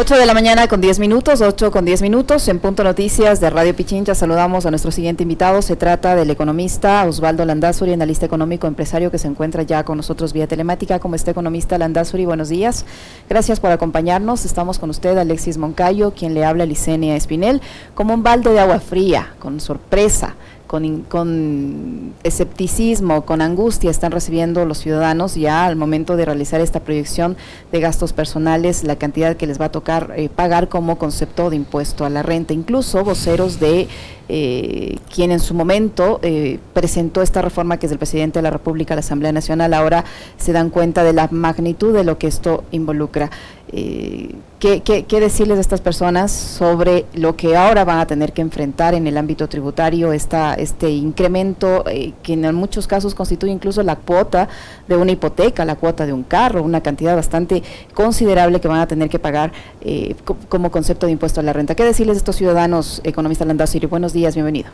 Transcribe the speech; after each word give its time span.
8 0.00 0.14
de 0.14 0.26
la 0.26 0.32
mañana 0.32 0.68
con 0.68 0.80
10 0.80 1.00
minutos, 1.00 1.40
8 1.40 1.72
con 1.72 1.84
10 1.84 2.02
minutos, 2.02 2.46
en 2.46 2.60
Punto 2.60 2.84
Noticias 2.84 3.40
de 3.40 3.50
Radio 3.50 3.74
Pichincha 3.74 4.14
saludamos 4.14 4.64
a 4.64 4.70
nuestro 4.70 4.92
siguiente 4.92 5.24
invitado. 5.24 5.60
Se 5.60 5.74
trata 5.74 6.14
del 6.14 6.30
economista 6.30 7.04
Osvaldo 7.04 7.44
Landazuri, 7.44 7.94
analista 7.94 8.24
económico 8.24 8.68
empresario 8.68 9.10
que 9.10 9.18
se 9.18 9.26
encuentra 9.26 9.64
ya 9.64 9.82
con 9.82 9.96
nosotros 9.96 10.32
vía 10.32 10.46
telemática. 10.46 11.00
Como 11.00 11.16
está 11.16 11.32
economista 11.32 11.78
Landazuri, 11.78 12.26
buenos 12.26 12.48
días. 12.48 12.84
Gracias 13.28 13.58
por 13.58 13.72
acompañarnos. 13.72 14.44
Estamos 14.44 14.78
con 14.78 14.88
usted, 14.90 15.18
Alexis 15.18 15.58
Moncayo, 15.58 16.12
quien 16.12 16.32
le 16.32 16.44
habla 16.44 16.64
Licenia 16.64 17.16
Espinel, 17.16 17.60
como 17.96 18.14
un 18.14 18.22
balde 18.22 18.52
de 18.52 18.60
agua 18.60 18.78
fría, 18.78 19.34
con 19.40 19.58
sorpresa 19.58 20.36
con, 20.68 22.14
escepticismo, 22.22 23.24
con 23.24 23.40
angustia 23.40 23.90
están 23.90 24.12
recibiendo 24.12 24.64
los 24.66 24.78
ciudadanos 24.78 25.34
ya 25.34 25.64
al 25.64 25.76
momento 25.76 26.16
de 26.16 26.26
realizar 26.26 26.60
esta 26.60 26.80
proyección 26.80 27.36
de 27.72 27.80
gastos 27.80 28.12
personales, 28.12 28.84
la 28.84 28.96
cantidad 28.96 29.36
que 29.36 29.46
les 29.46 29.60
va 29.60 29.64
a 29.66 29.72
tocar 29.72 30.12
eh, 30.16 30.28
pagar 30.28 30.68
como 30.68 30.98
concepto 30.98 31.50
de 31.50 31.56
impuesto 31.56 32.04
a 32.04 32.10
la 32.10 32.22
renta. 32.22 32.52
Incluso 32.52 33.02
voceros 33.02 33.58
de 33.58 33.88
eh, 34.28 34.98
quien 35.12 35.32
en 35.32 35.40
su 35.40 35.54
momento 35.54 36.20
eh, 36.22 36.58
presentó 36.74 37.22
esta 37.22 37.40
reforma 37.40 37.78
que 37.78 37.86
es 37.86 37.92
el 37.92 37.98
presidente 37.98 38.38
de 38.38 38.42
la 38.42 38.50
República, 38.50 38.94
la 38.94 39.00
Asamblea 39.00 39.32
Nacional, 39.32 39.72
ahora 39.72 40.04
se 40.36 40.52
dan 40.52 40.68
cuenta 40.68 41.02
de 41.02 41.14
la 41.14 41.28
magnitud 41.30 41.94
de 41.94 42.04
lo 42.04 42.18
que 42.18 42.26
esto 42.26 42.64
involucra. 42.70 43.30
¿Qué, 43.70 44.82
qué, 44.82 45.20
decirles 45.20 45.58
a 45.58 45.60
estas 45.60 45.80
personas 45.80 46.32
sobre 46.32 47.04
lo 47.14 47.36
que 47.36 47.56
ahora 47.56 47.84
van 47.84 47.98
a 47.98 48.06
tener 48.06 48.32
que 48.32 48.42
enfrentar 48.42 48.94
en 48.94 49.06
el 49.06 49.16
ámbito 49.16 49.48
tributario, 49.48 50.12
esta, 50.12 50.54
este 50.54 50.90
incremento 50.90 51.84
eh, 51.86 52.12
que 52.22 52.32
en 52.32 52.54
muchos 52.54 52.86
casos 52.86 53.14
constituye 53.14 53.52
incluso 53.52 53.82
la 53.82 53.96
cuota 53.96 54.48
de 54.88 54.96
una 54.96 55.12
hipoteca, 55.12 55.64
la 55.64 55.76
cuota 55.76 56.06
de 56.06 56.12
un 56.12 56.22
carro, 56.22 56.62
una 56.62 56.80
cantidad 56.80 57.14
bastante 57.14 57.62
considerable 57.94 58.60
que 58.60 58.68
van 58.68 58.80
a 58.80 58.88
tener 58.88 59.08
que 59.08 59.18
pagar 59.18 59.52
eh, 59.80 60.14
como 60.48 60.70
concepto 60.70 61.06
de 61.06 61.12
impuesto 61.12 61.40
a 61.40 61.42
la 61.42 61.52
renta? 61.52 61.74
¿Qué 61.74 61.84
decirles 61.84 62.16
a 62.16 62.18
estos 62.18 62.36
ciudadanos, 62.36 63.00
economista 63.04 63.44
Landazuri? 63.44 63.86
Buenos 63.86 64.12
días, 64.12 64.34
bienvenido. 64.34 64.70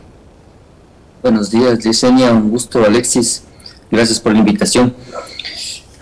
Buenos 1.21 1.51
días, 1.51 1.83
Licenia, 1.83 2.31
un 2.31 2.49
gusto, 2.49 2.83
Alexis. 2.85 3.43
Gracias 3.91 4.19
por 4.19 4.33
la 4.33 4.39
invitación. 4.39 4.93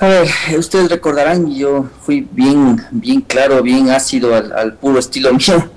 A 0.03 0.07
ver, 0.07 0.27
ustedes 0.57 0.89
recordarán, 0.89 1.55
yo 1.55 1.85
fui 2.01 2.27
bien, 2.29 2.75
bien 2.91 3.21
claro, 3.21 3.63
bien 3.63 3.89
ácido 3.89 4.35
al, 4.35 4.73
puro 4.73 4.99
estilo 4.99 5.31
mío. 5.33 5.71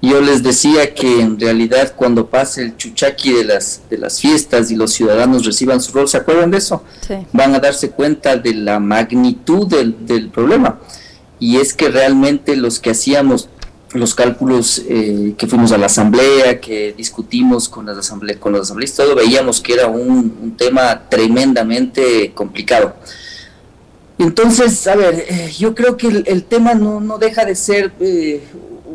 Yo 0.00 0.20
les 0.20 0.44
decía 0.44 0.94
que 0.94 1.20
en 1.20 1.40
realidad 1.40 1.92
cuando 1.96 2.28
pase 2.28 2.62
el 2.62 2.76
chuchaqui 2.76 3.32
de 3.32 3.42
las, 3.42 3.82
de 3.90 3.98
las 3.98 4.20
fiestas 4.20 4.70
y 4.70 4.76
los 4.76 4.92
ciudadanos 4.92 5.44
reciban 5.44 5.80
su 5.80 5.90
rol, 5.90 6.06
¿se 6.06 6.16
acuerdan 6.16 6.52
de 6.52 6.58
eso? 6.58 6.84
Van 7.32 7.56
a 7.56 7.58
darse 7.58 7.90
cuenta 7.90 8.36
de 8.36 8.54
la 8.54 8.78
magnitud 8.78 9.66
del, 9.66 10.28
problema. 10.28 10.78
Y 11.40 11.56
es 11.56 11.74
que 11.74 11.88
realmente 11.88 12.54
los 12.54 12.78
que 12.78 12.90
hacíamos 12.90 13.48
los 13.94 14.14
cálculos 14.14 14.80
eh, 14.88 15.34
que 15.36 15.48
fuimos 15.48 15.72
a 15.72 15.78
la 15.78 15.86
asamblea, 15.86 16.60
que 16.60 16.94
discutimos 16.96 17.68
con 17.68 17.86
las 17.86 17.98
asambleas, 17.98 18.38
con 18.38 18.52
los 18.52 18.60
asambleístas, 18.60 19.06
todo 19.06 19.16
veíamos 19.16 19.60
que 19.60 19.72
era 19.72 19.88
un, 19.88 20.38
un 20.40 20.56
tema 20.56 21.08
tremendamente 21.08 22.30
complicado. 22.32 22.94
Entonces, 24.22 24.86
a 24.86 24.94
ver, 24.94 25.24
eh, 25.28 25.52
yo 25.58 25.74
creo 25.74 25.96
que 25.96 26.06
el, 26.06 26.44
tema 26.44 26.74
no, 26.74 27.00
no, 27.00 27.18
deja 27.18 27.44
de 27.44 27.56
ser 27.56 27.92
eh, 27.98 28.40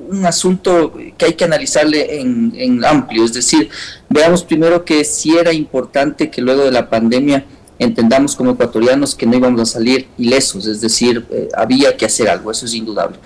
un 0.09 0.25
asunto 0.25 0.93
que 1.17 1.25
hay 1.25 1.33
que 1.33 1.43
analizarle 1.43 2.21
en, 2.21 2.85
amplio, 2.85 3.25
es 3.25 3.33
decir, 3.33 3.69
veamos 4.09 4.43
primero 4.43 4.85
que 4.85 5.03
sí 5.03 5.37
era 5.37 5.51
importante 5.51 6.29
que 6.29 6.41
luego 6.41 6.63
de 6.63 6.71
la 6.71 6.89
pandemia 6.89 7.45
entendamos 7.77 8.35
como 8.35 8.51
ecuatorianos 8.51 9.15
que 9.15 9.25
no 9.25 9.35
íbamos 9.35 9.61
a 9.61 9.65
salir 9.65 10.07
ilesos, 10.17 10.65
es 10.65 10.79
decir, 10.79 11.25
eh, 11.29 11.49
había 11.55 11.95
que 11.97 12.05
hacer 12.05 12.29
algo, 12.29 12.49
eso 12.49 12.65
es 12.65 12.73
indudable. 12.73 13.17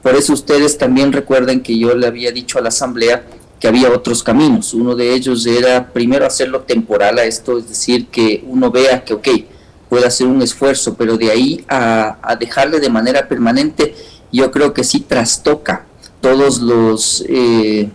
Por 0.00 0.14
eso 0.14 0.32
ustedes 0.32 0.78
también 0.78 1.12
recuerden 1.12 1.60
que 1.60 1.76
yo 1.76 1.94
le 1.94 2.06
había 2.06 2.30
dicho 2.30 2.58
a 2.58 2.62
la 2.62 2.68
Asamblea 2.68 3.24
que 3.58 3.66
había 3.66 3.90
otros 3.90 4.22
caminos. 4.22 4.72
Uno 4.72 4.94
de 4.94 5.12
ellos 5.12 5.44
era 5.44 5.92
primero 5.92 6.24
hacerlo 6.24 6.60
temporal 6.60 7.18
a 7.18 7.24
esto, 7.24 7.58
es 7.58 7.68
decir, 7.68 8.06
que 8.06 8.44
uno 8.46 8.70
vea 8.70 9.04
que, 9.04 9.14
ok, 9.14 9.28
puede 9.88 10.06
hacer 10.06 10.26
un 10.26 10.42
esfuerzo, 10.42 10.94
pero 10.94 11.16
de 11.16 11.30
ahí 11.30 11.64
a, 11.68 12.36
dejarle 12.38 12.80
de 12.80 12.90
manera 12.90 13.28
permanente, 13.28 13.94
yo 14.32 14.50
creo 14.50 14.72
que 14.72 14.84
sí 14.84 15.00
trastoca 15.00 15.86
todos 16.20 16.60
los... 16.60 17.24
Eh, 17.28 17.90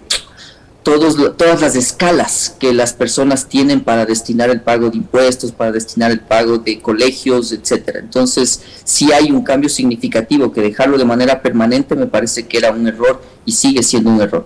todos, 0.84 1.16
todas 1.38 1.62
las 1.62 1.76
escalas 1.76 2.58
que 2.60 2.74
las 2.74 2.94
personas 2.94 3.48
tienen 3.48 3.82
para 3.82 4.06
destinar 4.06 4.50
el 4.50 4.62
pago 4.62 4.90
de 4.90 4.98
impuestos, 4.98 5.54
para 5.54 5.72
destinar 5.72 6.12
el 6.12 6.20
pago 6.20 6.58
de 6.58 6.82
colegios, 6.82 7.54
etcétera. 7.54 8.00
Entonces, 8.00 8.62
si 8.84 9.12
hay 9.14 9.32
un 9.32 9.44
cambio 9.44 9.70
significativo 9.70 10.52
que 10.52 10.62
dejarlo 10.62 10.98
de 10.98 11.06
manera 11.06 11.42
permanente 11.42 11.96
me 11.96 12.08
parece 12.08 12.48
que 12.48 12.58
era 12.58 12.72
un 12.72 12.86
error 12.86 13.22
y 13.46 13.54
sigue 13.54 13.82
siendo 13.82 14.10
un 14.10 14.22
error. 14.22 14.46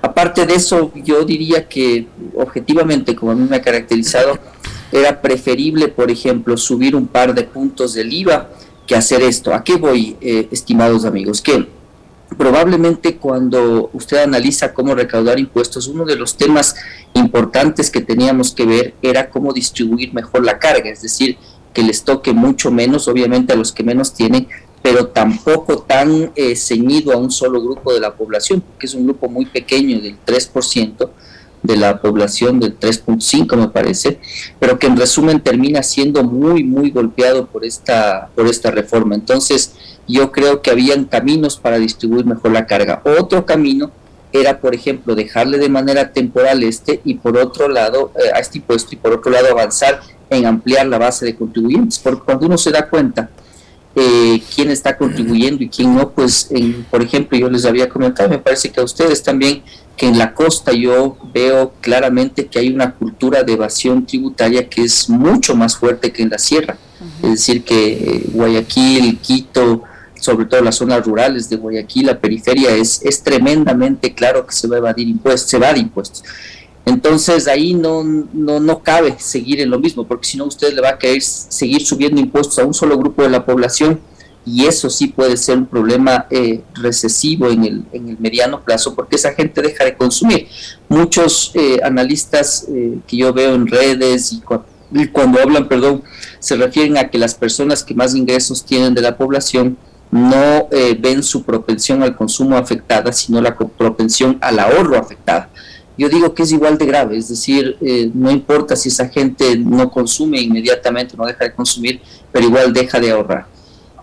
Aparte 0.00 0.46
de 0.46 0.54
eso, 0.54 0.92
yo 0.94 1.24
diría 1.24 1.68
que 1.68 2.06
objetivamente, 2.36 3.16
como 3.16 3.32
a 3.32 3.34
mí 3.34 3.46
me 3.48 3.56
ha 3.56 3.62
caracterizado, 3.62 4.38
era 4.92 5.20
preferible, 5.22 5.88
por 5.88 6.10
ejemplo, 6.10 6.56
subir 6.56 6.94
un 6.94 7.06
par 7.06 7.34
de 7.34 7.44
puntos 7.44 7.94
del 7.94 8.12
IVA 8.12 8.50
que 8.86 8.94
hacer 8.94 9.22
esto. 9.22 9.54
¿A 9.54 9.64
qué 9.64 9.76
voy, 9.76 10.16
eh, 10.20 10.48
estimados 10.50 11.04
amigos? 11.04 11.40
Que 11.40 11.66
probablemente 12.36 13.16
cuando 13.16 13.90
usted 13.92 14.18
analiza 14.18 14.72
cómo 14.72 14.94
recaudar 14.94 15.38
impuestos, 15.38 15.88
uno 15.88 16.04
de 16.04 16.16
los 16.16 16.36
temas 16.36 16.76
importantes 17.14 17.90
que 17.90 18.00
teníamos 18.00 18.52
que 18.52 18.66
ver 18.66 18.94
era 19.02 19.30
cómo 19.30 19.52
distribuir 19.52 20.12
mejor 20.12 20.44
la 20.44 20.58
carga, 20.58 20.90
es 20.90 21.02
decir, 21.02 21.36
que 21.72 21.82
les 21.82 22.04
toque 22.04 22.32
mucho 22.32 22.70
menos, 22.70 23.08
obviamente 23.08 23.52
a 23.52 23.56
los 23.56 23.72
que 23.72 23.82
menos 23.82 24.12
tienen, 24.12 24.46
pero 24.82 25.06
tampoco 25.06 25.78
tan 25.78 26.32
eh, 26.34 26.56
ceñido 26.56 27.12
a 27.12 27.16
un 27.16 27.30
solo 27.30 27.62
grupo 27.62 27.94
de 27.94 28.00
la 28.00 28.14
población, 28.14 28.60
porque 28.60 28.86
es 28.86 28.94
un 28.94 29.04
grupo 29.04 29.28
muy 29.28 29.46
pequeño 29.46 30.00
del 30.00 30.16
3%, 30.24 31.08
de 31.62 31.76
la 31.76 32.00
población 32.00 32.58
del 32.58 32.78
3.5 32.78 33.56
me 33.56 33.68
parece, 33.68 34.18
pero 34.58 34.78
que 34.78 34.86
en 34.86 34.96
resumen 34.96 35.40
termina 35.40 35.82
siendo 35.82 36.24
muy 36.24 36.64
muy 36.64 36.90
golpeado 36.90 37.46
por 37.46 37.64
esta 37.64 38.28
por 38.34 38.46
esta 38.46 38.70
reforma. 38.70 39.14
Entonces, 39.14 39.74
yo 40.08 40.32
creo 40.32 40.62
que 40.62 40.70
habían 40.70 41.04
caminos 41.04 41.56
para 41.56 41.78
distribuir 41.78 42.26
mejor 42.26 42.52
la 42.52 42.66
carga. 42.66 43.02
Otro 43.04 43.46
camino 43.46 43.90
era, 44.32 44.60
por 44.60 44.74
ejemplo, 44.74 45.14
dejarle 45.14 45.58
de 45.58 45.68
manera 45.68 46.12
temporal 46.12 46.62
este 46.62 47.00
y 47.04 47.14
por 47.14 47.36
otro 47.36 47.68
lado 47.68 48.12
eh, 48.16 48.30
a 48.34 48.38
este 48.38 48.58
impuesto 48.58 48.94
y 48.94 48.96
por 48.96 49.12
otro 49.12 49.30
lado 49.30 49.48
avanzar 49.50 50.00
en 50.30 50.46
ampliar 50.46 50.86
la 50.86 50.98
base 50.98 51.26
de 51.26 51.36
contribuyentes, 51.36 51.98
porque 51.98 52.22
cuando 52.24 52.46
uno 52.46 52.56
se 52.56 52.70
da 52.70 52.88
cuenta 52.88 53.28
eh, 53.94 54.42
quién 54.54 54.70
está 54.70 54.96
contribuyendo 54.96 55.62
y 55.62 55.68
quién 55.68 55.94
no, 55.94 56.10
pues, 56.10 56.48
en, 56.50 56.84
por 56.84 57.02
ejemplo, 57.02 57.36
yo 57.36 57.50
les 57.50 57.66
había 57.66 57.90
comentado, 57.90 58.30
me 58.30 58.38
parece 58.38 58.70
que 58.70 58.80
a 58.80 58.84
ustedes 58.84 59.22
también 59.22 59.62
que 60.02 60.08
en 60.08 60.18
la 60.18 60.34
costa 60.34 60.72
yo 60.72 61.16
veo 61.32 61.74
claramente 61.80 62.48
que 62.48 62.58
hay 62.58 62.70
una 62.70 62.92
cultura 62.92 63.44
de 63.44 63.52
evasión 63.52 64.04
tributaria 64.04 64.68
que 64.68 64.82
es 64.82 65.08
mucho 65.08 65.54
más 65.54 65.76
fuerte 65.76 66.12
que 66.12 66.24
en 66.24 66.30
la 66.30 66.38
sierra. 66.38 66.76
Es 67.22 67.30
decir, 67.30 67.62
que 67.62 67.92
eh, 67.92 68.22
Guayaquil, 68.32 69.20
Quito, 69.20 69.84
sobre 70.18 70.46
todo 70.46 70.60
las 70.60 70.74
zonas 70.74 71.06
rurales 71.06 71.48
de 71.48 71.54
Guayaquil, 71.54 72.06
la 72.06 72.18
periferia, 72.18 72.74
es, 72.74 73.00
es 73.04 73.22
tremendamente 73.22 74.12
claro 74.12 74.44
que 74.44 74.52
se 74.52 74.66
va 74.66 74.74
a 74.74 74.78
evadir 74.78 75.06
impuestos, 75.06 75.48
se 75.48 75.58
va 75.60 75.72
de 75.72 75.78
impuestos. 75.78 76.24
Entonces 76.84 77.46
ahí 77.46 77.72
no, 77.72 78.02
no, 78.02 78.58
no 78.58 78.82
cabe 78.82 79.14
seguir 79.20 79.60
en 79.60 79.70
lo 79.70 79.78
mismo, 79.78 80.04
porque 80.04 80.26
si 80.26 80.36
no 80.36 80.46
usted 80.46 80.74
le 80.74 80.80
va 80.80 80.88
a 80.88 80.98
querer 80.98 81.22
seguir 81.22 81.86
subiendo 81.86 82.20
impuestos 82.20 82.58
a 82.58 82.64
un 82.64 82.74
solo 82.74 82.98
grupo 82.98 83.22
de 83.22 83.30
la 83.30 83.46
población 83.46 84.00
y 84.44 84.66
eso 84.66 84.90
sí 84.90 85.08
puede 85.08 85.36
ser 85.36 85.58
un 85.58 85.66
problema 85.66 86.26
eh, 86.30 86.62
recesivo 86.74 87.48
en 87.48 87.64
el, 87.64 87.84
en 87.92 88.08
el 88.08 88.18
mediano 88.18 88.60
plazo 88.62 88.94
porque 88.94 89.16
esa 89.16 89.32
gente 89.32 89.62
deja 89.62 89.84
de 89.84 89.96
consumir. 89.96 90.48
Muchos 90.88 91.52
eh, 91.54 91.78
analistas 91.82 92.66
eh, 92.68 92.98
que 93.06 93.16
yo 93.16 93.32
veo 93.32 93.54
en 93.54 93.66
redes 93.66 94.32
y, 94.32 94.42
cuando 95.12 95.40
hablan, 95.40 95.68
perdón, 95.68 96.02
se 96.40 96.56
refieren 96.56 96.98
a 96.98 97.08
que 97.08 97.18
las 97.18 97.34
personas 97.34 97.84
que 97.84 97.94
más 97.94 98.14
ingresos 98.14 98.64
tienen 98.64 98.94
de 98.94 99.00
la 99.00 99.16
población 99.16 99.78
no 100.10 100.68
ven 100.98 101.22
su 101.22 101.42
propensión 101.42 102.02
al 102.02 102.14
consumo 102.14 102.58
afectada, 102.58 103.10
sino 103.12 103.40
la 103.40 103.56
propensión 103.56 104.36
al 104.42 104.58
ahorro 104.58 104.98
afectada. 104.98 105.48
Yo 105.96 106.10
digo 106.10 106.34
que 106.34 106.42
es 106.42 106.52
igual 106.52 106.76
de 106.76 106.84
grave, 106.84 107.16
es 107.16 107.30
decir, 107.30 107.78
no 108.12 108.30
importa 108.30 108.76
si 108.76 108.90
esa 108.90 109.08
gente 109.08 109.56
no 109.56 109.90
consume 109.90 110.42
inmediatamente, 110.42 111.16
no 111.16 111.24
deja 111.24 111.44
de 111.44 111.54
consumir, 111.54 112.02
pero 112.30 112.44
igual 112.44 112.74
deja 112.74 113.00
de 113.00 113.12
ahorrar 113.12 113.46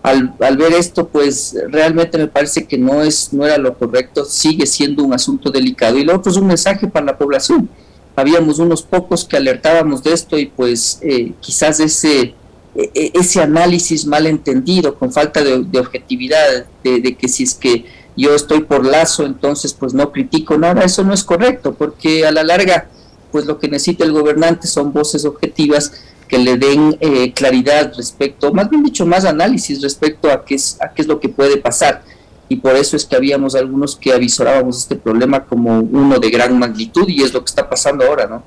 al, 0.02 0.56
ver 0.56 0.72
esto, 0.72 1.08
pues 1.08 1.54
realmente 1.68 2.16
me 2.16 2.26
parece 2.26 2.66
que 2.66 2.78
no, 2.78 3.02
es, 3.02 3.32
no 3.32 3.44
era 3.44 3.58
lo 3.58 3.76
correcto, 3.76 4.24
sigue 4.24 4.66
siendo 4.66 5.04
un 5.04 5.12
asunto 5.12 5.50
delicado. 5.50 5.98
Y 5.98 6.04
lo 6.04 6.16
otro 6.16 6.32
es 6.32 6.38
un 6.38 6.46
mensaje 6.46 6.86
para 6.88 7.06
la 7.06 7.18
población. 7.18 7.68
Habíamos 8.16 8.58
unos 8.58 8.82
pocos 8.82 9.24
que 9.24 9.36
alertábamos 9.36 10.02
de 10.02 10.12
esto 10.12 10.38
y 10.38 10.46
pues 10.46 10.98
eh, 11.02 11.32
quizás 11.40 11.80
ese, 11.80 12.34
e, 12.74 12.90
e, 12.94 13.12
ese 13.14 13.42
análisis 13.42 14.06
mal 14.06 14.26
entendido, 14.26 14.94
con 14.94 15.12
falta 15.12 15.42
de, 15.42 15.78
objetividad, 15.78 16.66
de, 16.82 17.00
de, 17.00 17.16
que 17.16 17.28
si 17.28 17.44
es 17.44 17.54
que 17.54 17.84
yo 18.16 18.34
estoy 18.34 18.60
por 18.60 18.84
lazo, 18.84 19.26
entonces 19.26 19.74
pues 19.74 19.94
no 19.94 20.12
critico 20.12 20.56
nada, 20.56 20.82
eso 20.82 21.04
no 21.04 21.12
es 21.12 21.24
correcto, 21.24 21.74
porque 21.74 22.26
a 22.26 22.32
la 22.32 22.42
larga, 22.42 22.88
pues 23.30 23.46
lo 23.46 23.58
que 23.58 23.68
necesita 23.68 24.04
el 24.04 24.12
gobernante 24.12 24.66
son 24.66 24.92
voces 24.92 25.24
objetivas 25.24 25.92
que 26.30 26.38
le 26.38 26.56
den 26.56 26.96
eh, 27.00 27.32
claridad 27.32 27.92
respecto, 27.96 28.54
más 28.54 28.70
bien 28.70 28.84
dicho, 28.84 29.04
más 29.04 29.24
análisis 29.24 29.82
respecto 29.82 30.30
a 30.30 30.44
qué, 30.44 30.54
es, 30.54 30.78
a 30.80 30.88
qué 30.94 31.02
es 31.02 31.08
lo 31.08 31.18
que 31.18 31.28
puede 31.28 31.56
pasar. 31.56 32.02
y 32.48 32.56
por 32.56 32.74
eso 32.74 32.96
es 32.96 33.04
que 33.04 33.14
habíamos 33.14 33.54
algunos 33.54 33.94
que 33.96 34.12
avisorábamos 34.12 34.78
este 34.78 34.96
problema 34.96 35.44
como 35.44 35.78
uno 35.80 36.18
de 36.18 36.30
gran 36.30 36.58
magnitud 36.58 37.08
y 37.08 37.22
es 37.22 37.32
lo 37.32 37.40
que 37.40 37.48
está 37.48 37.68
pasando 37.68 38.04
ahora, 38.04 38.26
¿no? 38.26 38.42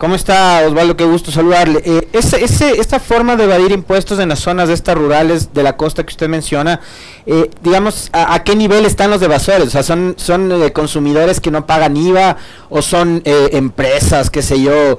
¿Cómo 0.00 0.14
está 0.14 0.62
Osvaldo? 0.66 0.96
Qué 0.96 1.04
gusto 1.04 1.30
saludarle. 1.30 1.82
Eh, 1.84 2.08
ese, 2.14 2.42
esta 2.80 2.98
forma 2.98 3.36
de 3.36 3.44
evadir 3.44 3.70
impuestos 3.70 4.18
en 4.18 4.30
las 4.30 4.38
zonas 4.38 4.68
de 4.68 4.72
estas 4.72 4.96
rurales 4.96 5.52
de 5.52 5.62
la 5.62 5.76
costa 5.76 6.04
que 6.04 6.08
usted 6.08 6.26
menciona, 6.26 6.80
eh, 7.26 7.50
digamos, 7.62 8.08
¿a, 8.14 8.42
qué 8.42 8.56
nivel 8.56 8.86
están 8.86 9.10
los 9.10 9.20
evasores? 9.20 9.68
O 9.68 9.70
sea, 9.70 9.82
¿son, 9.82 10.14
son 10.16 10.50
eh, 10.52 10.72
consumidores 10.72 11.38
que 11.38 11.50
no 11.50 11.66
pagan 11.66 11.98
IVA 11.98 12.38
o 12.70 12.80
son 12.80 13.20
eh, 13.26 13.50
empresas, 13.52 14.30
qué 14.30 14.40
sé 14.40 14.62
yo, 14.62 14.96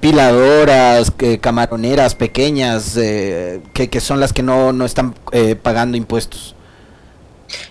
piladoras, 0.00 1.12
camaroneras 1.40 2.16
pequeñas, 2.16 2.94
que, 2.94 3.60
que, 3.72 4.00
son 4.00 4.18
las 4.18 4.32
que 4.32 4.42
no, 4.42 4.72
no 4.72 4.84
están 4.86 5.14
pagando 5.62 5.96
impuestos? 5.96 6.56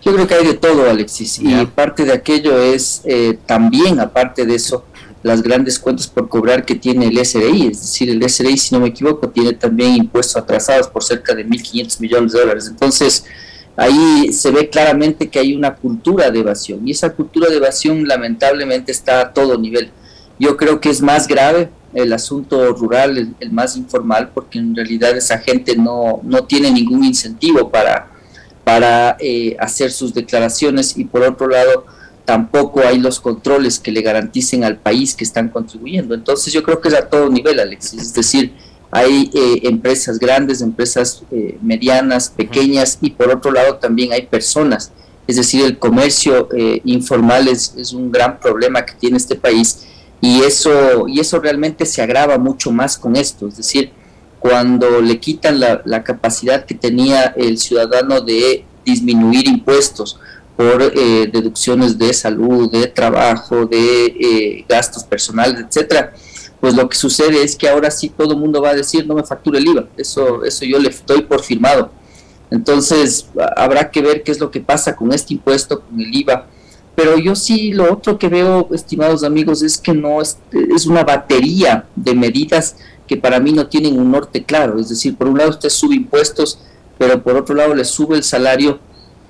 Yo 0.01 0.13
creo 0.13 0.25
que 0.25 0.35
hay 0.35 0.47
de 0.47 0.53
todo, 0.53 0.89
Alexis, 0.89 1.37
y 1.37 1.65
parte 1.65 2.05
de 2.05 2.13
aquello 2.13 2.57
es 2.61 3.01
también, 3.45 3.99
aparte 3.99 4.45
de 4.45 4.55
eso, 4.55 4.85
las 5.25 5.41
grandes 5.41 5.79
cuentas 5.79 6.05
por 6.05 6.29
cobrar 6.29 6.63
que 6.63 6.75
tiene 6.75 7.07
el 7.07 7.17
SRI, 7.17 7.69
es 7.71 7.81
decir, 7.81 8.11
el 8.11 8.21
SRI, 8.29 8.59
si 8.59 8.75
no 8.75 8.81
me 8.81 8.89
equivoco, 8.89 9.27
tiene 9.27 9.53
también 9.53 9.95
impuestos 9.95 10.37
atrasados 10.37 10.87
por 10.87 11.03
cerca 11.03 11.33
de 11.33 11.43
1.500 11.43 11.99
millones 11.99 12.31
de 12.31 12.39
dólares. 12.41 12.67
Entonces, 12.69 13.25
ahí 13.75 14.31
se 14.31 14.51
ve 14.51 14.69
claramente 14.69 15.27
que 15.27 15.39
hay 15.39 15.55
una 15.55 15.73
cultura 15.73 16.29
de 16.29 16.41
evasión 16.41 16.87
y 16.87 16.91
esa 16.91 17.11
cultura 17.11 17.49
de 17.49 17.55
evasión 17.55 18.07
lamentablemente 18.07 18.91
está 18.91 19.19
a 19.21 19.33
todo 19.33 19.57
nivel. 19.57 19.89
Yo 20.37 20.55
creo 20.57 20.79
que 20.79 20.91
es 20.91 21.01
más 21.01 21.27
grave 21.27 21.71
el 21.95 22.13
asunto 22.13 22.73
rural, 22.73 23.33
el, 23.39 23.51
más 23.51 23.75
informal, 23.77 24.29
porque 24.31 24.59
en 24.59 24.75
realidad 24.75 25.17
esa 25.17 25.39
gente 25.39 25.75
no, 25.75 26.19
no 26.21 26.43
tiene 26.43 26.69
ningún 26.69 27.03
incentivo 27.03 27.71
para, 27.71 28.11
para 28.63 29.17
eh, 29.19 29.57
hacer 29.59 29.91
sus 29.91 30.13
declaraciones 30.13 30.95
y 30.95 31.05
por 31.05 31.23
otro 31.23 31.47
lado, 31.47 31.87
tampoco 32.25 32.81
hay 32.81 32.97
los 32.97 33.19
controles 33.19 33.79
que 33.79 33.91
le 33.91 34.01
garanticen 34.01 34.63
al 34.63 34.77
país 34.77 35.15
que 35.15 35.23
están 35.23 35.49
contribuyendo. 35.49 36.15
Entonces 36.15 36.51
yo 36.51 36.63
creo 36.63 36.81
que 36.81 36.89
es 36.89 36.95
a 36.95 37.07
todo 37.07 37.29
nivel, 37.29 37.59
Alexis, 37.59 38.01
es 38.01 38.13
decir, 38.13 38.53
hay 38.91 39.29
eh, 39.33 39.59
empresas 39.63 40.19
grandes, 40.19 40.61
empresas 40.61 41.23
eh, 41.31 41.57
medianas, 41.61 42.29
pequeñas 42.29 42.97
y 43.01 43.11
por 43.11 43.29
otro 43.29 43.51
lado 43.51 43.75
también 43.75 44.11
hay 44.13 44.23
personas. 44.23 44.91
Es 45.27 45.37
decir, 45.37 45.65
el 45.65 45.77
comercio 45.79 46.49
eh, 46.55 46.81
informal 46.85 47.47
es, 47.47 47.73
es, 47.77 47.93
un 47.93 48.11
gran 48.11 48.39
problema 48.39 48.85
que 48.85 48.93
tiene 48.93 49.17
este 49.17 49.35
país 49.35 49.85
y 50.21 50.41
eso, 50.41 51.07
y 51.07 51.19
eso 51.19 51.39
realmente 51.39 51.85
se 51.85 52.01
agrava 52.01 52.37
mucho 52.37 52.71
más 52.71 52.97
con 52.97 53.15
esto. 53.15 53.47
Es 53.47 53.57
decir, 53.57 53.91
cuando 54.39 55.01
le 55.01 55.19
quitan 55.19 55.59
la, 55.59 55.81
la 55.85 56.03
capacidad 56.03 56.65
que 56.65 56.75
tenía 56.75 57.33
el 57.35 57.57
ciudadano 57.57 58.21
de 58.21 58.65
disminuir 58.85 59.47
impuestos, 59.47 60.19
por 60.55 60.81
eh, 60.81 61.29
deducciones 61.31 61.97
de 61.97 62.13
salud, 62.13 62.71
de 62.71 62.87
trabajo, 62.87 63.65
de 63.65 64.05
eh, 64.05 64.65
gastos 64.67 65.03
personales, 65.03 65.65
etcétera, 65.67 66.13
pues 66.59 66.73
lo 66.75 66.87
que 66.87 66.97
sucede 66.97 67.43
es 67.43 67.55
que 67.55 67.67
ahora 67.67 67.91
sí 67.91 68.09
todo 68.09 68.33
el 68.33 68.39
mundo 68.39 68.61
va 68.61 68.69
a 68.69 68.75
decir 68.75 69.05
no 69.05 69.15
me 69.15 69.23
facture 69.23 69.59
el 69.59 69.67
IVA, 69.67 69.85
eso, 69.97 70.43
eso 70.45 70.65
yo 70.65 70.79
le 70.79 70.89
estoy 70.89 71.21
por 71.23 71.43
firmado. 71.43 71.91
Entonces 72.51 73.27
habrá 73.57 73.89
que 73.89 74.01
ver 74.01 74.23
qué 74.23 74.31
es 74.31 74.39
lo 74.39 74.51
que 74.51 74.61
pasa 74.61 74.95
con 74.95 75.11
este 75.11 75.33
impuesto, 75.33 75.81
con 75.81 75.99
el 75.99 76.15
IVA. 76.15 76.47
Pero 76.95 77.17
yo 77.17 77.35
sí 77.35 77.73
lo 77.73 77.91
otro 77.91 78.17
que 78.17 78.29
veo, 78.29 78.69
estimados 78.71 79.23
amigos, 79.23 79.61
es 79.61 79.77
que 79.77 79.93
no 79.93 80.21
es, 80.21 80.37
es 80.53 80.85
una 80.85 81.03
batería 81.03 81.85
de 81.95 82.13
medidas 82.13 82.77
que 83.05 83.17
para 83.17 83.39
mí 83.39 83.51
no 83.51 83.67
tienen 83.67 83.99
un 83.99 84.11
norte 84.11 84.43
claro. 84.43 84.79
Es 84.79 84.89
decir, 84.89 85.17
por 85.17 85.27
un 85.27 85.37
lado 85.37 85.49
usted 85.49 85.69
sube 85.69 85.95
impuestos, 85.95 86.59
pero 86.97 87.21
por 87.21 87.35
otro 87.35 87.53
lado 87.53 87.73
le 87.75 87.83
sube 87.83 88.15
el 88.15 88.23
salario 88.23 88.79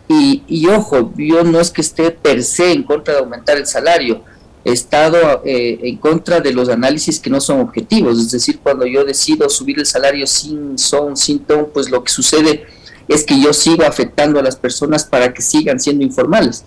y, 0.08 0.68
ojo, 0.68 1.12
yo 1.18 1.44
no 1.44 1.60
es 1.60 1.72
que 1.72 1.82
esté 1.82 2.12
per 2.12 2.44
se 2.44 2.72
en 2.72 2.84
contra 2.84 3.16
de 3.16 3.20
aumentar 3.22 3.58
el 3.58 3.66
salario, 3.66 4.22
he 4.64 4.72
estado 4.72 5.42
eh, 5.46 5.80
en 5.84 5.98
contra 5.98 6.40
de 6.40 6.54
los 6.54 6.70
análisis 6.70 7.20
que 7.20 7.30
no 7.30 7.42
son 7.42 7.60
objetivos, 7.60 8.20
es 8.20 8.32
decir, 8.32 8.60
cuando 8.62 8.86
yo 8.86 9.04
decido 9.04 9.50
subir 9.50 9.80
el 9.80 9.86
salario 9.86 10.28
sin 10.28 10.78
son, 10.78 11.18
sin 11.18 11.40
ton, 11.40 11.70
pues 11.74 11.90
lo 11.90 12.04
que 12.04 12.12
sucede 12.12 12.66
es 13.08 13.24
que 13.24 13.40
yo 13.40 13.54
sigo 13.54 13.84
afectando 13.84 14.40
a 14.40 14.44
las 14.44 14.56
personas 14.56 15.04
para 15.06 15.34
que 15.34 15.42
sigan 15.42 15.80
siendo 15.80 16.04
informales. 16.04 16.66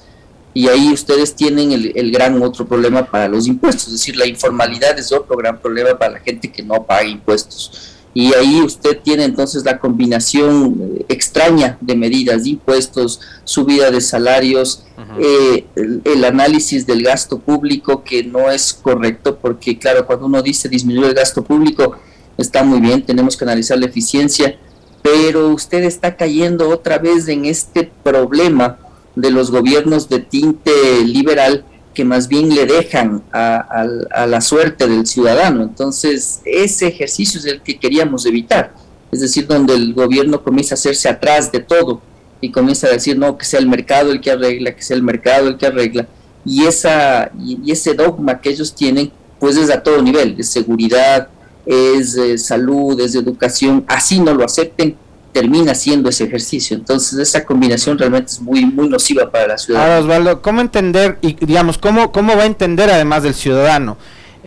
Y 0.55 0.69
ahí 0.69 0.93
ustedes 0.93 1.35
tienen 1.35 1.73
el, 1.73 1.93
el 1.95 2.11
gran 2.11 2.41
otro 2.43 2.67
problema 2.67 3.05
para 3.05 3.29
los 3.29 3.47
impuestos, 3.47 3.87
es 3.89 3.93
decir, 3.93 4.17
la 4.17 4.27
informalidad 4.27 4.99
es 4.99 5.13
otro 5.13 5.37
gran 5.37 5.61
problema 5.61 5.97
para 5.97 6.15
la 6.15 6.21
gente 6.21 6.51
que 6.51 6.63
no 6.63 6.85
paga 6.85 7.05
impuestos 7.05 7.98
y 8.19 8.35
ahí 8.35 8.61
usted 8.63 8.99
tiene 9.01 9.23
entonces 9.23 9.65
la 9.65 9.79
combinación 9.79 10.75
eh, 10.81 11.07
extraña 11.09 11.79
de 11.81 11.95
medidas, 11.95 12.43
de 12.43 12.51
impuestos, 12.51 13.21
subida 13.45 13.93
de 13.93 14.01
salarios, 14.01 14.83
eh, 15.21 15.65
el, 16.05 16.25
análisis 16.25 16.85
del 16.85 17.05
gasto 17.05 17.39
público 17.39 18.03
que 18.03 18.25
no 18.25 18.51
es 18.51 18.75
correcto 18.75 19.39
porque 19.41 19.79
claro, 19.79 20.05
cuando 20.05 20.27
uno 20.27 20.43
dice 20.43 20.69
disminuir 20.69 21.11
el 21.11 21.15
gasto 21.15 21.45
público 21.45 21.95
está 22.37 22.65
muy 22.65 22.81
bien, 22.81 23.07
tenemos 23.07 23.37
que 23.37 23.45
analizar 23.45 23.79
la 23.79 23.87
eficiencia, 23.87 24.59
pero 25.01 25.51
usted 25.51 25.85
está 25.85 26.17
cayendo 26.17 26.71
otra 26.71 26.99
vez 26.99 27.29
en 27.29 27.45
este 27.45 27.89
problema 28.03 28.81
de 29.15 29.31
los 29.31 29.53
gobiernos 29.53 30.09
de 30.09 30.19
tinte 30.19 30.73
liberal 31.05 31.65
que 31.99 32.05
más 32.05 32.29
bien 32.29 32.55
le 32.55 32.65
dejan 32.65 33.25
a, 33.33 34.25
la 34.29 34.41
suerte 34.41 34.87
del 34.87 35.05
ciudadano. 35.05 35.65
Entonces, 35.65 36.41
ese 36.45 36.87
ejercicio 36.87 37.41
es 37.41 37.47
el 37.47 37.61
que 37.61 37.77
queríamos 37.77 38.25
evitar, 38.25 38.73
es 39.11 39.19
decir, 39.19 39.49
donde 39.49 39.75
el 39.75 39.95
gobierno 39.95 40.45
comienza 40.45 40.75
a 40.75 40.79
hacerse 40.79 41.09
atrás 41.09 41.51
de 41.51 41.59
todo 41.59 42.01
y 42.41 42.53
comienza 42.53 42.87
a 42.87 42.91
decir, 42.91 43.19
no, 43.19 43.37
que 43.37 43.45
sea 43.45 43.59
el 43.59 43.67
mercado 43.67 44.13
el 44.13 44.21
que 44.21 44.31
arregla, 44.31 44.77
que 44.77 44.81
sea 44.81 44.97
el 44.97 45.03
mercado 45.03 45.49
el 45.49 45.57
que 45.57 45.67
arregla. 45.67 46.07
Y, 46.45 46.67
esa, 46.67 47.33
y, 47.45 47.69
ese 47.73 47.95
dogma 47.95 48.41
que 48.41 48.51
ellos 48.51 48.73
tienen, 48.73 49.11
pues 49.41 49.57
es 49.57 49.69
a 49.69 49.83
todo 49.83 50.01
nivel, 50.01 50.37
es 50.39 50.51
seguridad, 50.51 51.27
es 51.67 52.17
eh, 52.17 52.39
salud, 52.39 53.01
es 53.01 53.17
educación, 53.17 53.85
así 53.89 54.21
no 54.21 54.33
lo 54.35 54.45
acepten, 54.45 54.95
termina 55.39 55.73
siendo 55.73 56.09
ese 56.09 56.25
ejercicio. 56.25 56.77
Entonces 56.77 57.17
esa 57.21 57.45
combinación 57.45 57.97
realmente 57.97 58.33
es 58.33 58.41
muy 58.41 58.67
muy 58.67 58.89
nociva 58.89 59.31
para 59.31 59.47
la 59.47 59.59
ciudad. 59.59 59.83
Ahora 59.83 60.01
Osvaldo, 60.01 60.43
¿cómo 60.43 60.61
entender 60.61 61.19
y 61.23 61.35
digamos 61.47 61.79
cómo 61.79 62.11
cómo 62.11 62.37
va 62.37 62.43
a 62.43 62.47
entender 62.47 62.91
además 62.91 63.23
del 63.23 63.35
ciudadano? 63.35 63.97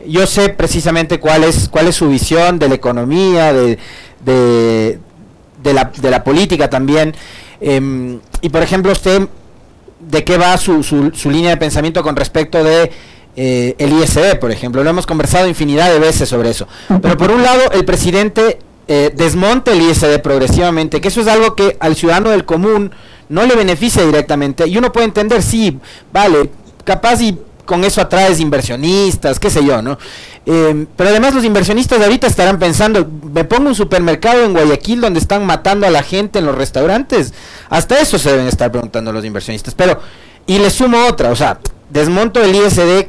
Yo 0.06 0.28
sé 0.28 0.50
precisamente 0.50 1.20
cuál 1.20 1.46
es 1.46 1.70
cuál 1.70 1.88
es 1.88 1.96
su 1.96 2.10
visión 2.10 2.60
de 2.60 2.68
la 2.68 2.76
economía, 2.76 3.54
de, 3.54 3.78
de, 4.26 5.74
la, 5.74 5.92
de 5.96 6.12
la 6.12 6.24
política 6.26 6.70
también. 6.70 7.16
Em, 7.62 8.20
y 8.42 8.50
por 8.50 8.64
ejemplo, 8.64 8.92
usted, 8.92 9.28
¿de 10.00 10.24
qué 10.26 10.38
va 10.38 10.58
su, 10.58 10.84
su, 10.84 11.30
línea 11.30 11.52
de 11.52 11.58
pensamiento 11.58 12.04
con 12.04 12.16
respecto 12.16 12.64
de 12.64 12.92
eh, 13.36 13.76
el 13.78 13.94
ISD, 13.94 14.40
por 14.40 14.52
ejemplo? 14.52 14.84
Lo 14.84 14.90
hemos 14.90 15.06
conversado 15.06 15.48
infinidad 15.48 15.90
de 15.90 16.00
veces 16.00 16.28
sobre 16.28 16.50
eso. 16.50 16.68
Pero 17.02 17.16
por 17.16 17.32
un 17.32 17.44
lado, 17.44 17.72
el 17.72 17.86
presidente 17.86 18.60
eh, 18.94 19.10
desmonte 19.16 19.72
el 19.72 19.82
ISD 19.84 20.20
progresivamente, 20.20 21.00
que 21.00 21.08
eso 21.08 21.22
es 21.22 21.28
algo 21.28 21.56
que 21.56 21.78
al 21.80 21.96
ciudadano 21.96 22.30
del 22.30 22.44
común 22.44 22.92
no 23.30 23.46
le 23.46 23.56
beneficia 23.56 24.06
directamente. 24.06 24.68
Y 24.68 24.78
uno 24.78 24.92
puede 24.92 25.06
entender, 25.06 25.42
sí, 25.42 25.80
vale, 26.12 26.52
capaz 26.84 27.22
y 27.22 27.40
con 27.64 27.86
eso 27.86 28.02
atraes 28.02 28.42
inversionistas, 28.42 29.40
qué 29.40 29.50
sé 29.50 29.64
yo, 29.64 29.82
¿no? 29.82 29.98
Em, 30.46 30.86
pero 30.98 31.10
además 31.10 31.34
los 31.34 31.46
inversionistas 31.46 32.00
de 32.00 32.04
ahorita 32.04 32.28
estarán 32.28 32.60
pensando, 32.60 33.10
me 33.34 33.46
pongo 33.46 33.70
un 33.70 33.76
supermercado 33.76 34.44
en 34.44 34.52
Guayaquil 34.52 35.00
donde 35.00 35.22
están 35.22 35.46
matando 35.46 35.88
a 35.88 35.90
la 35.90 36.04
gente 36.04 36.40
en 36.40 36.46
los 36.46 36.56
restaurantes. 36.56 37.34
Hasta 37.70 37.98
eso 37.98 38.20
se 38.20 38.32
deben 38.32 38.48
estar 38.48 38.74
preguntando 38.74 39.14
los 39.14 39.24
inversionistas. 39.24 39.74
Pero, 39.74 40.02
y 40.46 40.60
le 40.60 40.70
sumo 40.70 41.06
otra, 41.08 41.30
o 41.30 41.36
sea, 41.38 41.60
desmonto 41.90 42.44
el 42.44 42.54
ISD 42.54 43.08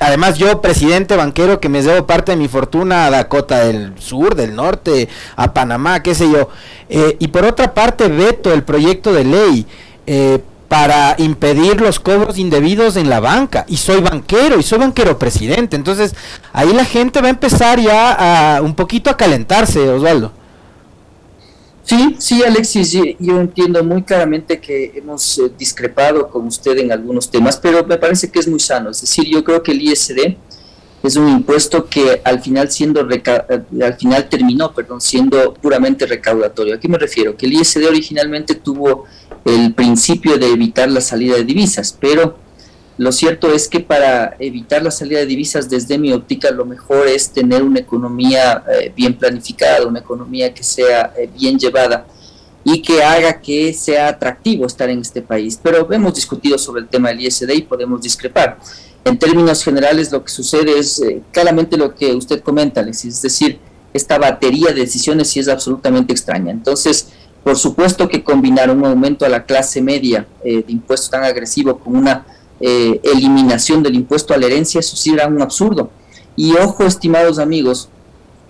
además 0.00 0.38
yo, 0.38 0.60
presidente 0.60 1.16
banquero, 1.16 1.60
que 1.60 1.68
me 1.68 1.82
debo 1.82 2.06
parte 2.06 2.32
de 2.32 2.36
mi 2.36 2.48
fortuna 2.48 3.06
a 3.06 3.10
Dakota 3.10 3.64
del 3.64 3.92
Sur, 3.98 4.34
del 4.34 4.54
Norte, 4.54 5.08
a 5.36 5.52
Panamá, 5.52 6.02
qué 6.02 6.14
sé 6.14 6.30
yo. 6.30 6.48
Eh, 6.88 7.16
y 7.18 7.28
por 7.28 7.44
otra 7.44 7.74
parte, 7.74 8.08
veto 8.08 8.52
el 8.52 8.62
proyecto 8.62 9.12
de 9.12 9.24
ley 9.24 9.66
eh, 10.06 10.40
para 10.68 11.14
impedir 11.18 11.80
los 11.80 12.00
cobros 12.00 12.38
indebidos 12.38 12.96
en 12.96 13.08
la 13.08 13.20
banca. 13.20 13.64
Y 13.68 13.76
soy 13.76 14.00
banquero, 14.00 14.58
y 14.58 14.62
soy 14.62 14.78
banquero 14.78 15.18
presidente. 15.18 15.76
Entonces, 15.76 16.14
ahí 16.52 16.72
la 16.72 16.84
gente 16.84 17.20
va 17.20 17.28
a 17.28 17.30
empezar 17.30 17.80
ya 17.80 18.56
a 18.56 18.62
un 18.62 18.74
poquito 18.74 19.10
a 19.10 19.16
calentarse, 19.16 19.88
Osvaldo. 19.88 20.32
Sí, 21.86 22.16
sí, 22.18 22.42
Alexis, 22.42 22.98
yo 23.20 23.40
entiendo 23.40 23.84
muy 23.84 24.02
claramente 24.02 24.60
que 24.60 24.92
hemos 24.96 25.38
eh, 25.38 25.52
discrepado 25.56 26.28
con 26.28 26.48
usted 26.48 26.76
en 26.78 26.90
algunos 26.90 27.30
temas, 27.30 27.56
pero 27.58 27.86
me 27.86 27.96
parece 27.96 28.28
que 28.28 28.40
es 28.40 28.48
muy 28.48 28.58
sano. 28.58 28.90
Es 28.90 29.02
decir, 29.02 29.24
yo 29.24 29.44
creo 29.44 29.62
que 29.62 29.70
el 29.70 29.80
ISD 29.80 30.36
es 31.04 31.14
un 31.14 31.28
impuesto 31.28 31.86
que 31.86 32.20
al 32.24 32.42
final 32.42 32.72
siendo 32.72 33.08
eh, 33.08 33.22
al 33.80 33.94
final 33.94 34.28
terminó, 34.28 34.74
perdón, 34.74 35.00
siendo 35.00 35.54
puramente 35.54 36.06
recaudatorio. 36.06 36.74
¿A 36.74 36.80
qué 36.80 36.88
me 36.88 36.98
refiero? 36.98 37.36
Que 37.36 37.46
el 37.46 37.52
ISD 37.52 37.86
originalmente 37.86 38.56
tuvo 38.56 39.04
el 39.44 39.72
principio 39.72 40.38
de 40.38 40.48
evitar 40.48 40.90
la 40.90 41.00
salida 41.00 41.36
de 41.36 41.44
divisas, 41.44 41.96
pero 42.00 42.36
lo 42.98 43.12
cierto 43.12 43.52
es 43.52 43.68
que 43.68 43.80
para 43.80 44.36
evitar 44.38 44.82
la 44.82 44.90
salida 44.90 45.18
de 45.18 45.26
divisas, 45.26 45.68
desde 45.68 45.98
mi 45.98 46.12
óptica, 46.12 46.50
lo 46.50 46.64
mejor 46.64 47.08
es 47.08 47.30
tener 47.30 47.62
una 47.62 47.80
economía 47.80 48.64
eh, 48.72 48.90
bien 48.94 49.14
planificada, 49.14 49.86
una 49.86 49.98
economía 49.98 50.54
que 50.54 50.64
sea 50.64 51.12
eh, 51.16 51.28
bien 51.38 51.58
llevada. 51.58 52.06
y 52.68 52.82
que 52.82 53.00
haga 53.00 53.40
que 53.40 53.72
sea 53.72 54.08
atractivo 54.08 54.66
estar 54.66 54.90
en 54.90 55.00
este 55.00 55.22
país. 55.22 55.56
Pero 55.62 55.86
hemos 55.92 56.14
discutido 56.14 56.58
sobre 56.58 56.80
el 56.80 56.88
tema 56.88 57.10
del 57.10 57.20
ISD 57.20 57.48
y 57.50 57.62
podemos 57.62 58.02
discrepar. 58.02 58.58
En 59.04 59.16
términos 59.16 59.62
generales, 59.62 60.10
lo 60.10 60.24
que 60.24 60.32
sucede 60.32 60.76
es 60.76 61.00
eh, 61.00 61.22
claramente 61.30 61.76
lo 61.76 61.94
que 61.94 62.12
usted 62.12 62.40
comenta, 62.40 62.80
Alexis, 62.80 63.14
es 63.14 63.22
decir, 63.22 63.60
esta 63.92 64.18
batería 64.18 64.72
de 64.72 64.80
decisiones 64.80 65.28
sí 65.28 65.38
es 65.38 65.48
absolutamente 65.48 66.12
extraña. 66.12 66.50
Entonces, 66.50 67.10
por 67.44 67.56
supuesto 67.56 68.08
que 68.08 68.24
combinar 68.24 68.68
un 68.68 68.84
aumento 68.84 69.24
a 69.24 69.28
la 69.28 69.44
clase 69.44 69.80
media 69.80 70.26
de 70.42 70.64
impuestos 70.66 71.08
tan 71.08 71.22
agresivo 71.22 71.78
con 71.78 71.94
una 71.94 72.26
eh, 72.60 73.00
eliminación 73.02 73.82
del 73.82 73.94
impuesto 73.94 74.34
a 74.34 74.38
la 74.38 74.46
herencia, 74.46 74.80
eso 74.80 74.96
sí 74.96 75.12
era 75.12 75.26
un 75.26 75.40
absurdo. 75.42 75.90
Y 76.36 76.54
ojo, 76.54 76.84
estimados 76.84 77.38
amigos, 77.38 77.88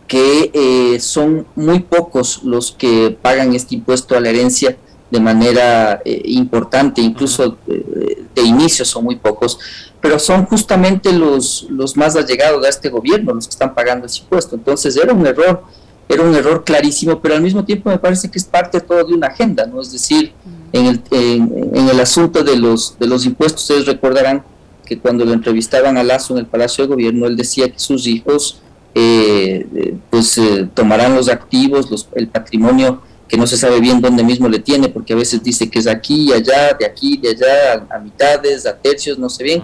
que 0.06 0.50
eh, 0.52 1.00
son 1.00 1.46
muy 1.56 1.80
pocos 1.80 2.42
los 2.44 2.72
que 2.72 3.16
pagan 3.20 3.54
este 3.54 3.74
impuesto 3.74 4.16
a 4.16 4.20
la 4.20 4.30
herencia 4.30 4.76
de 5.10 5.20
manera 5.20 6.00
eh, 6.04 6.22
importante, 6.24 7.00
incluso 7.00 7.58
eh, 7.68 8.24
de 8.34 8.42
inicio 8.42 8.84
son 8.84 9.04
muy 9.04 9.16
pocos, 9.16 9.58
pero 10.00 10.18
son 10.18 10.46
justamente 10.46 11.12
los, 11.12 11.66
los 11.70 11.96
más 11.96 12.16
allegados 12.16 12.64
a 12.64 12.68
este 12.68 12.88
gobierno 12.88 13.34
los 13.34 13.46
que 13.46 13.52
están 13.52 13.74
pagando 13.74 14.06
ese 14.06 14.20
impuesto. 14.20 14.56
Entonces 14.56 14.96
era 14.96 15.12
un 15.12 15.26
error, 15.26 15.62
era 16.08 16.22
un 16.22 16.34
error 16.34 16.64
clarísimo, 16.64 17.20
pero 17.20 17.34
al 17.34 17.42
mismo 17.42 17.64
tiempo 17.64 17.90
me 17.90 17.98
parece 17.98 18.30
que 18.30 18.38
es 18.38 18.44
parte 18.44 18.80
todo 18.80 19.04
de 19.04 19.14
una 19.14 19.28
agenda, 19.28 19.66
¿no? 19.66 19.80
Es 19.80 19.92
decir, 19.92 20.32
en 20.76 20.86
el, 20.86 21.02
en, 21.10 21.88
el 21.88 22.00
asunto 22.00 22.42
de 22.42 22.56
los, 22.56 22.98
de 22.98 23.06
los 23.06 23.24
impuestos, 23.24 23.62
ustedes 23.62 23.86
recordarán 23.86 24.44
que 24.84 24.98
cuando 24.98 25.24
lo 25.24 25.32
entrevistaban 25.32 25.96
a 25.98 26.04
Lazo 26.04 26.34
en 26.34 26.40
el 26.40 26.46
Palacio 26.46 26.84
de 26.84 26.88
Gobierno, 26.88 27.26
él 27.26 27.36
decía 27.36 27.70
que 27.70 27.78
sus 27.78 28.06
hijos 28.06 28.60
eh, 28.94 29.96
pues 30.10 30.38
eh, 30.38 30.68
tomarán 30.72 31.14
los 31.14 31.28
activos, 31.28 31.90
los, 31.90 32.08
el 32.14 32.28
patrimonio 32.28 33.02
que 33.28 33.36
no 33.36 33.46
se 33.46 33.56
sabe 33.56 33.80
bien 33.80 34.00
dónde 34.00 34.22
mismo 34.22 34.48
le 34.48 34.60
tiene, 34.60 34.88
porque 34.88 35.12
a 35.12 35.16
veces 35.16 35.42
dice 35.42 35.68
que 35.68 35.80
es 35.80 35.86
aquí 35.86 36.28
y 36.28 36.32
allá, 36.32 36.74
de 36.78 36.86
aquí 36.86 37.14
y 37.14 37.16
de 37.18 37.30
allá, 37.30 37.86
a, 37.90 37.98
mitades, 37.98 38.66
a 38.66 38.76
tercios, 38.76 39.18
no 39.18 39.28
sé 39.28 39.44
bien. 39.44 39.62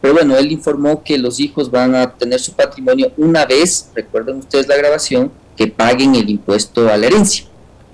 Pero 0.00 0.14
bueno, 0.14 0.36
él 0.36 0.50
informó 0.52 1.02
que 1.02 1.18
los 1.18 1.40
hijos 1.40 1.70
van 1.70 1.94
a 1.94 2.14
tener 2.14 2.40
su 2.40 2.52
patrimonio 2.52 3.12
una 3.16 3.44
vez, 3.44 3.90
recuerden 3.94 4.36
ustedes 4.36 4.66
la 4.68 4.76
grabación, 4.76 5.30
que 5.56 5.66
paguen 5.66 6.14
el 6.14 6.30
impuesto 6.30 6.88
a 6.88 6.96
la 6.96 7.06
herencia. 7.06 7.44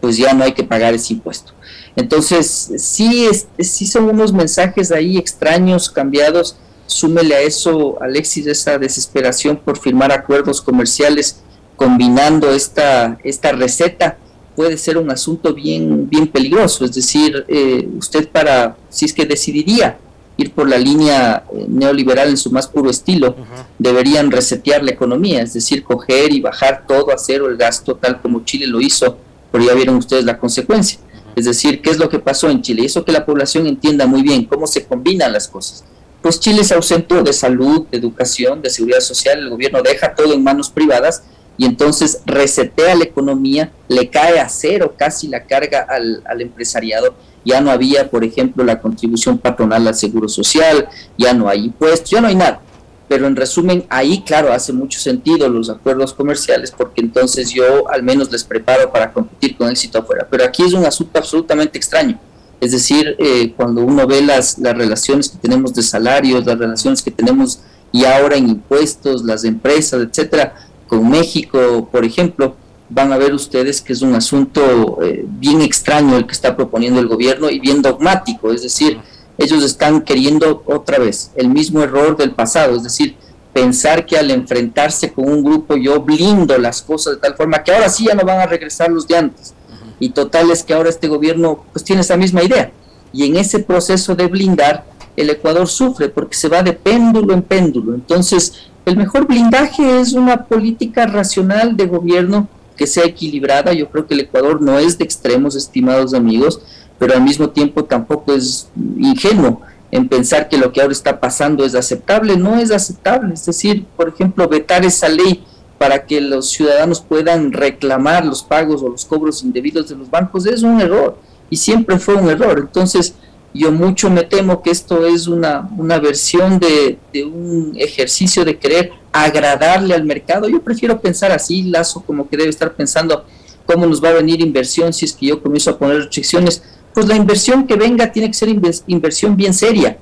Pues 0.00 0.16
ya 0.16 0.32
no 0.34 0.44
hay 0.44 0.52
que 0.52 0.62
pagar 0.62 0.94
ese 0.94 1.14
impuesto. 1.14 1.52
Entonces, 1.96 2.72
sí, 2.76 3.26
es, 3.26 3.48
sí 3.58 3.86
son 3.86 4.04
unos 4.04 4.32
mensajes 4.32 4.92
ahí 4.92 5.16
extraños, 5.16 5.90
cambiados, 5.90 6.56
súmele 6.86 7.34
a 7.34 7.40
eso, 7.40 8.00
Alexis, 8.02 8.46
esa 8.46 8.78
desesperación 8.78 9.56
por 9.56 9.78
firmar 9.78 10.12
acuerdos 10.12 10.60
comerciales 10.60 11.40
combinando 11.74 12.50
esta, 12.50 13.18
esta 13.24 13.52
receta, 13.52 14.18
puede 14.54 14.78
ser 14.78 14.96
un 14.96 15.10
asunto 15.10 15.52
bien, 15.54 16.08
bien 16.08 16.26
peligroso. 16.28 16.84
Es 16.84 16.94
decir, 16.94 17.44
eh, 17.48 17.88
usted 17.98 18.28
para, 18.28 18.76
si 18.88 19.04
es 19.04 19.12
que 19.12 19.26
decidiría 19.26 19.98
ir 20.38 20.52
por 20.52 20.68
la 20.68 20.78
línea 20.78 21.44
eh, 21.52 21.66
neoliberal 21.68 22.28
en 22.28 22.36
su 22.36 22.50
más 22.50 22.66
puro 22.66 22.90
estilo, 22.90 23.36
deberían 23.78 24.30
resetear 24.30 24.82
la 24.82 24.90
economía, 24.90 25.42
es 25.42 25.54
decir, 25.54 25.82
coger 25.82 26.32
y 26.32 26.40
bajar 26.40 26.84
todo 26.86 27.10
a 27.12 27.18
cero 27.18 27.48
el 27.48 27.56
gasto, 27.56 27.96
tal 27.96 28.20
como 28.20 28.44
Chile 28.44 28.66
lo 28.66 28.80
hizo, 28.80 29.16
pero 29.50 29.64
ya 29.64 29.74
vieron 29.74 29.96
ustedes 29.96 30.24
la 30.24 30.38
consecuencia. 30.38 30.98
Es 31.36 31.44
decir, 31.44 31.80
¿qué 31.80 31.90
es 31.90 31.98
lo 31.98 32.08
que 32.08 32.18
pasó 32.18 32.50
en 32.50 32.62
Chile? 32.62 32.84
Eso 32.84 33.04
que 33.04 33.12
la 33.12 33.24
población 33.24 33.68
entienda 33.68 34.06
muy 34.06 34.22
bien, 34.22 34.46
cómo 34.46 34.66
se 34.66 34.84
combinan 34.84 35.32
las 35.32 35.46
cosas 35.46 35.84
pues 36.26 36.40
Chile 36.40 36.64
se 36.64 36.74
ausentó 36.74 37.22
de 37.22 37.32
salud, 37.32 37.86
de 37.88 37.98
educación, 37.98 38.60
de 38.60 38.68
seguridad 38.68 38.98
social, 38.98 39.38
el 39.38 39.48
gobierno 39.48 39.80
deja 39.80 40.12
todo 40.12 40.32
en 40.34 40.42
manos 40.42 40.70
privadas 40.70 41.22
y 41.56 41.66
entonces 41.66 42.20
resetea 42.26 42.96
la 42.96 43.04
economía, 43.04 43.70
le 43.86 44.10
cae 44.10 44.40
a 44.40 44.48
cero 44.48 44.94
casi 44.98 45.28
la 45.28 45.44
carga 45.44 45.86
al, 45.88 46.24
al, 46.26 46.40
empresariado, 46.40 47.14
ya 47.44 47.60
no 47.60 47.70
había, 47.70 48.10
por 48.10 48.24
ejemplo, 48.24 48.64
la 48.64 48.80
contribución 48.80 49.38
patronal 49.38 49.86
al 49.86 49.94
seguro 49.94 50.28
social, 50.28 50.88
ya 51.16 51.32
no 51.32 51.48
hay 51.48 51.66
impuestos, 51.66 52.10
ya 52.10 52.20
no 52.20 52.26
hay 52.26 52.34
nada. 52.34 52.60
Pero 53.08 53.26
en 53.26 53.36
resumen, 53.36 53.84
ahí, 53.88 54.22
claro, 54.22 54.52
hace 54.52 54.72
mucho 54.72 54.98
sentido 54.98 55.48
los 55.48 55.70
acuerdos 55.70 56.12
comerciales 56.12 56.72
porque 56.72 57.00
entonces 57.00 57.50
yo 57.50 57.88
al 57.90 58.02
menos 58.02 58.32
les 58.32 58.42
preparo 58.42 58.90
para 58.90 59.12
competir 59.12 59.56
con 59.56 59.70
éxito 59.70 59.98
afuera. 59.98 60.26
Pero 60.30 60.44
aquí 60.44 60.64
es 60.64 60.72
un 60.72 60.84
asunto 60.84 61.18
absolutamente 61.18 61.78
extraño 61.78 62.18
es 62.60 62.72
decir, 62.72 63.16
eh, 63.18 63.52
cuando 63.56 63.82
uno 63.82 64.06
ve 64.06 64.22
las, 64.22 64.58
las 64.58 64.76
relaciones 64.76 65.28
que 65.28 65.38
tenemos 65.38 65.74
de 65.74 65.82
salarios, 65.82 66.46
las 66.46 66.58
relaciones 66.58 67.02
que 67.02 67.10
tenemos 67.10 67.60
y 67.92 68.04
ahora 68.04 68.36
en 68.36 68.48
impuestos, 68.48 69.24
las 69.24 69.44
empresas, 69.44 70.02
etcétera, 70.02 70.54
con 70.86 71.08
México, 71.08 71.88
por 71.90 72.04
ejemplo, 72.04 72.56
van 72.88 73.12
a 73.12 73.18
ver 73.18 73.34
ustedes 73.34 73.80
que 73.80 73.92
es 73.92 74.02
un 74.02 74.14
asunto 74.14 74.98
eh, 75.02 75.24
bien 75.26 75.60
extraño 75.60 76.16
el 76.16 76.26
que 76.26 76.32
está 76.32 76.56
proponiendo 76.56 77.00
el 77.00 77.08
gobierno 77.08 77.50
y 77.50 77.58
bien 77.58 77.82
dogmático, 77.82 78.52
es 78.52 78.62
decir, 78.62 78.98
ellos 79.38 79.64
están 79.64 80.02
queriendo 80.02 80.62
otra 80.66 80.98
vez 80.98 81.30
el 81.36 81.48
mismo 81.48 81.82
error 81.82 82.16
del 82.16 82.32
pasado, 82.32 82.76
es 82.76 82.82
decir, 82.82 83.16
pensar 83.52 84.04
que 84.04 84.16
al 84.16 84.30
enfrentarse 84.30 85.12
con 85.12 85.28
un 85.28 85.42
grupo 85.42 85.76
yo 85.76 86.00
blindo 86.00 86.58
las 86.58 86.82
cosas 86.82 87.14
de 87.14 87.20
tal 87.20 87.34
forma 87.36 87.62
que 87.62 87.72
ahora 87.72 87.88
sí 87.88 88.04
ya 88.06 88.14
no 88.14 88.24
van 88.24 88.40
a 88.40 88.46
regresar 88.46 88.90
los 88.90 89.06
de 89.08 89.16
antes 89.16 89.54
y 89.98 90.10
total 90.10 90.50
es 90.50 90.62
que 90.62 90.74
ahora 90.74 90.88
este 90.88 91.08
gobierno 91.08 91.64
pues 91.72 91.84
tiene 91.84 92.02
esa 92.02 92.16
misma 92.16 92.42
idea. 92.42 92.70
Y 93.12 93.24
en 93.24 93.36
ese 93.36 93.60
proceso 93.60 94.14
de 94.14 94.26
blindar, 94.26 94.84
el 95.16 95.30
Ecuador 95.30 95.66
sufre 95.68 96.08
porque 96.08 96.36
se 96.36 96.48
va 96.48 96.62
de 96.62 96.72
péndulo 96.72 97.32
en 97.32 97.42
péndulo. 97.42 97.94
Entonces, 97.94 98.68
el 98.84 98.96
mejor 98.96 99.26
blindaje 99.26 100.00
es 100.00 100.12
una 100.12 100.44
política 100.44 101.06
racional 101.06 101.76
de 101.76 101.86
gobierno 101.86 102.48
que 102.76 102.86
sea 102.86 103.06
equilibrada. 103.06 103.72
Yo 103.72 103.88
creo 103.88 104.06
que 104.06 104.14
el 104.14 104.20
Ecuador 104.20 104.60
no 104.60 104.78
es 104.78 104.98
de 104.98 105.04
extremos, 105.04 105.56
estimados 105.56 106.12
amigos, 106.12 106.60
pero 106.98 107.14
al 107.14 107.22
mismo 107.22 107.50
tiempo 107.50 107.84
tampoco 107.84 108.32
es 108.32 108.68
ingenuo 108.98 109.60
en 109.90 110.08
pensar 110.08 110.48
que 110.48 110.58
lo 110.58 110.72
que 110.72 110.80
ahora 110.80 110.92
está 110.92 111.20
pasando 111.20 111.64
es 111.64 111.74
aceptable. 111.74 112.36
No 112.36 112.56
es 112.56 112.70
aceptable. 112.70 113.34
Es 113.34 113.46
decir, 113.46 113.84
por 113.96 114.08
ejemplo, 114.08 114.48
vetar 114.48 114.84
esa 114.84 115.08
ley 115.08 115.44
para 115.78 116.06
que 116.06 116.20
los 116.20 116.50
ciudadanos 116.50 117.00
puedan 117.00 117.52
reclamar 117.52 118.24
los 118.24 118.42
pagos 118.42 118.82
o 118.82 118.88
los 118.88 119.04
cobros 119.04 119.42
indebidos 119.42 119.88
de 119.88 119.96
los 119.96 120.10
bancos 120.10 120.46
es 120.46 120.62
un 120.62 120.80
error 120.80 121.18
y 121.50 121.56
siempre 121.56 121.98
fue 121.98 122.14
un 122.14 122.30
error. 122.30 122.58
Entonces, 122.58 123.14
yo 123.52 123.72
mucho 123.72 124.10
me 124.10 124.22
temo 124.22 124.62
que 124.62 124.70
esto 124.70 125.06
es 125.06 125.26
una, 125.26 125.68
una 125.76 125.98
versión 125.98 126.58
de, 126.58 126.98
de, 127.12 127.24
un 127.24 127.74
ejercicio 127.78 128.44
de 128.44 128.58
querer 128.58 128.92
agradarle 129.12 129.94
al 129.94 130.04
mercado. 130.04 130.48
Yo 130.48 130.60
prefiero 130.60 131.00
pensar 131.00 131.32
así, 131.32 131.62
Lazo, 131.64 132.02
como 132.02 132.28
que 132.28 132.36
debe 132.36 132.50
estar 132.50 132.74
pensando 132.74 133.24
cómo 133.64 133.86
nos 133.86 134.02
va 134.02 134.10
a 134.10 134.14
venir 134.14 134.40
inversión 134.40 134.92
si 134.92 135.04
es 135.04 135.12
que 135.12 135.26
yo 135.26 135.42
comienzo 135.42 135.70
a 135.70 135.78
poner 135.78 135.98
restricciones. 135.98 136.62
Pues 136.96 137.08
la 137.08 137.14
inversión 137.14 137.66
que 137.66 137.76
venga 137.76 138.10
tiene 138.10 138.28
que 138.28 138.32
ser 138.32 138.48
inversión 138.86 139.36
bien 139.36 139.52
seria, 139.52 139.98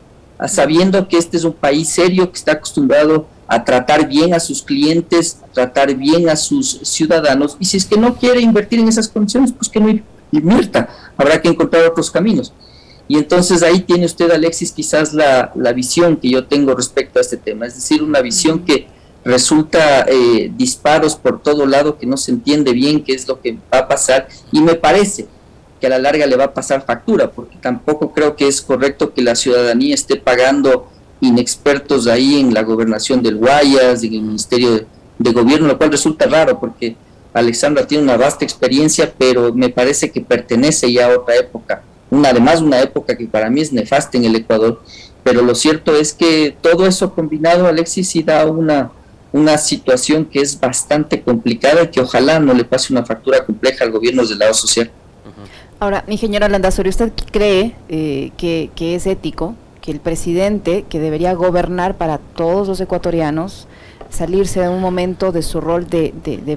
sabiendo 0.46 1.08
que 1.08 1.16
este 1.18 1.36
es 1.36 1.42
un 1.42 1.52
país 1.52 1.88
serio 1.88 2.30
que 2.30 2.38
está 2.38 2.52
acostumbrado 2.52 3.26
a 3.48 3.64
tratar 3.64 4.06
bien 4.06 4.32
a 4.32 4.38
sus 4.38 4.62
clientes, 4.62 5.40
a 5.42 5.48
tratar 5.48 5.92
bien 5.96 6.28
a 6.28 6.36
sus 6.36 6.78
ciudadanos, 6.84 7.56
y 7.58 7.64
si 7.64 7.78
es 7.78 7.84
que 7.84 7.96
no 7.96 8.14
quiere 8.14 8.40
invertir 8.40 8.78
en 8.78 8.86
esas 8.86 9.08
condiciones, 9.08 9.50
pues 9.50 9.68
que 9.68 9.80
no 9.80 9.88
invierta, 10.30 10.88
habrá 11.16 11.42
que 11.42 11.48
encontrar 11.48 11.84
otros 11.84 12.12
caminos. 12.12 12.52
Y 13.08 13.18
entonces 13.18 13.64
ahí 13.64 13.80
tiene 13.80 14.06
usted, 14.06 14.30
Alexis, 14.30 14.70
quizás 14.70 15.12
la, 15.12 15.50
la 15.56 15.72
visión 15.72 16.16
que 16.16 16.30
yo 16.30 16.46
tengo 16.46 16.76
respecto 16.76 17.18
a 17.18 17.22
este 17.22 17.38
tema, 17.38 17.66
es 17.66 17.74
decir, 17.74 18.04
una 18.04 18.20
visión 18.20 18.64
que 18.64 18.86
resulta 19.24 20.02
eh, 20.02 20.52
disparos 20.56 21.16
por 21.16 21.42
todo 21.42 21.66
lado, 21.66 21.98
que 21.98 22.06
no 22.06 22.16
se 22.16 22.30
entiende 22.30 22.72
bien 22.72 23.02
qué 23.02 23.14
es 23.14 23.26
lo 23.26 23.40
que 23.40 23.58
va 23.74 23.80
a 23.80 23.88
pasar, 23.88 24.28
y 24.52 24.60
me 24.60 24.76
parece 24.76 25.26
a 25.86 25.90
la 25.90 25.98
larga 25.98 26.26
le 26.26 26.36
va 26.36 26.44
a 26.44 26.54
pasar 26.54 26.84
factura, 26.84 27.30
porque 27.30 27.56
tampoco 27.60 28.12
creo 28.12 28.36
que 28.36 28.46
es 28.46 28.60
correcto 28.60 29.12
que 29.12 29.22
la 29.22 29.34
ciudadanía 29.34 29.94
esté 29.94 30.16
pagando 30.16 30.88
inexpertos 31.20 32.06
ahí 32.06 32.40
en 32.40 32.52
la 32.52 32.62
gobernación 32.62 33.22
del 33.22 33.36
Guayas, 33.36 34.02
en 34.02 34.14
el 34.14 34.22
Ministerio 34.22 34.86
de, 35.18 35.32
Gobierno, 35.32 35.68
lo 35.68 35.78
cual 35.78 35.92
resulta 35.92 36.26
raro 36.26 36.58
porque 36.60 36.96
Alexandra 37.32 37.86
tiene 37.86 38.04
una 38.04 38.16
vasta 38.16 38.44
experiencia, 38.44 39.12
pero 39.16 39.52
me 39.54 39.68
parece 39.68 40.10
que 40.10 40.20
pertenece 40.20 40.92
ya 40.92 41.06
a 41.06 41.18
otra 41.18 41.36
época, 41.36 41.82
una 42.10 42.28
además 42.28 42.60
una 42.60 42.80
época 42.80 43.16
que 43.16 43.26
para 43.26 43.48
mí 43.50 43.60
es 43.60 43.72
nefasta 43.72 44.18
en 44.18 44.24
el 44.24 44.36
Ecuador, 44.36 44.82
pero 45.22 45.42
lo 45.42 45.54
cierto 45.54 45.96
es 45.96 46.12
que 46.12 46.54
todo 46.60 46.86
eso 46.86 47.14
combinado, 47.14 47.66
Alexis, 47.66 48.08
sí 48.08 48.22
da 48.22 48.44
una, 48.46 48.92
una 49.32 49.56
situación 49.56 50.26
que 50.26 50.40
es 50.40 50.60
bastante 50.60 51.22
complicada 51.22 51.82
y 51.82 51.88
que 51.88 52.00
ojalá 52.00 52.38
no 52.38 52.52
le 52.52 52.64
pase 52.64 52.92
una 52.92 53.04
factura 53.04 53.44
compleja 53.44 53.84
al 53.84 53.90
gobierno 53.90 54.24
del 54.24 54.38
lado 54.38 54.54
social. 54.54 54.90
Ahora, 55.84 56.02
ingeniero 56.06 56.48
Landazuri, 56.48 56.88
¿usted 56.88 57.12
cree 57.30 57.74
eh, 57.90 58.30
que, 58.38 58.94
es 58.94 59.06
ético 59.06 59.54
que 59.82 59.90
el 59.90 60.00
presidente, 60.00 60.86
que 60.88 60.98
debería 60.98 61.34
gobernar 61.34 61.98
para 61.98 62.16
todos 62.16 62.66
los 62.68 62.80
ecuatorianos, 62.80 63.68
salirse 64.08 64.62
de 64.62 64.70
un 64.70 64.80
momento 64.80 65.30
de 65.30 65.42
su 65.42 65.60
rol 65.60 65.86
de, 65.86 66.14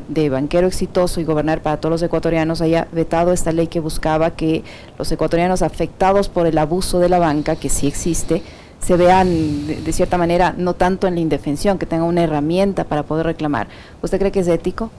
de, 0.07 0.29
banquero 0.29 0.65
exitoso 0.65 1.19
y 1.19 1.25
gobernar 1.25 1.61
para 1.61 1.75
todos 1.75 1.91
los 1.91 2.03
ecuatorianos, 2.03 2.61
haya 2.61 2.87
vetado 2.93 3.33
esta 3.33 3.51
ley 3.51 3.67
que 3.67 3.81
buscaba 3.81 4.31
que 4.31 4.63
los 4.97 5.11
ecuatorianos 5.11 5.61
afectados 5.61 6.29
por 6.29 6.47
el 6.47 6.57
abuso 6.57 6.99
de 6.99 7.09
la 7.09 7.19
banca, 7.19 7.57
que 7.57 7.67
sí 7.67 7.85
existe, 7.85 8.43
se 8.79 8.95
vean 8.95 9.67
de, 9.67 9.91
cierta 9.91 10.17
manera 10.17 10.55
no 10.57 10.73
tanto 10.73 11.05
en 11.05 11.15
la 11.15 11.19
indefensión, 11.19 11.77
que 11.77 11.85
tengan 11.85 12.07
una 12.07 12.23
herramienta 12.23 12.85
para 12.85 13.03
poder 13.03 13.25
reclamar. 13.25 13.67
¿Usted 14.01 14.19
cree 14.19 14.31
que 14.31 14.39
es 14.39 14.47
ético? 14.47 14.89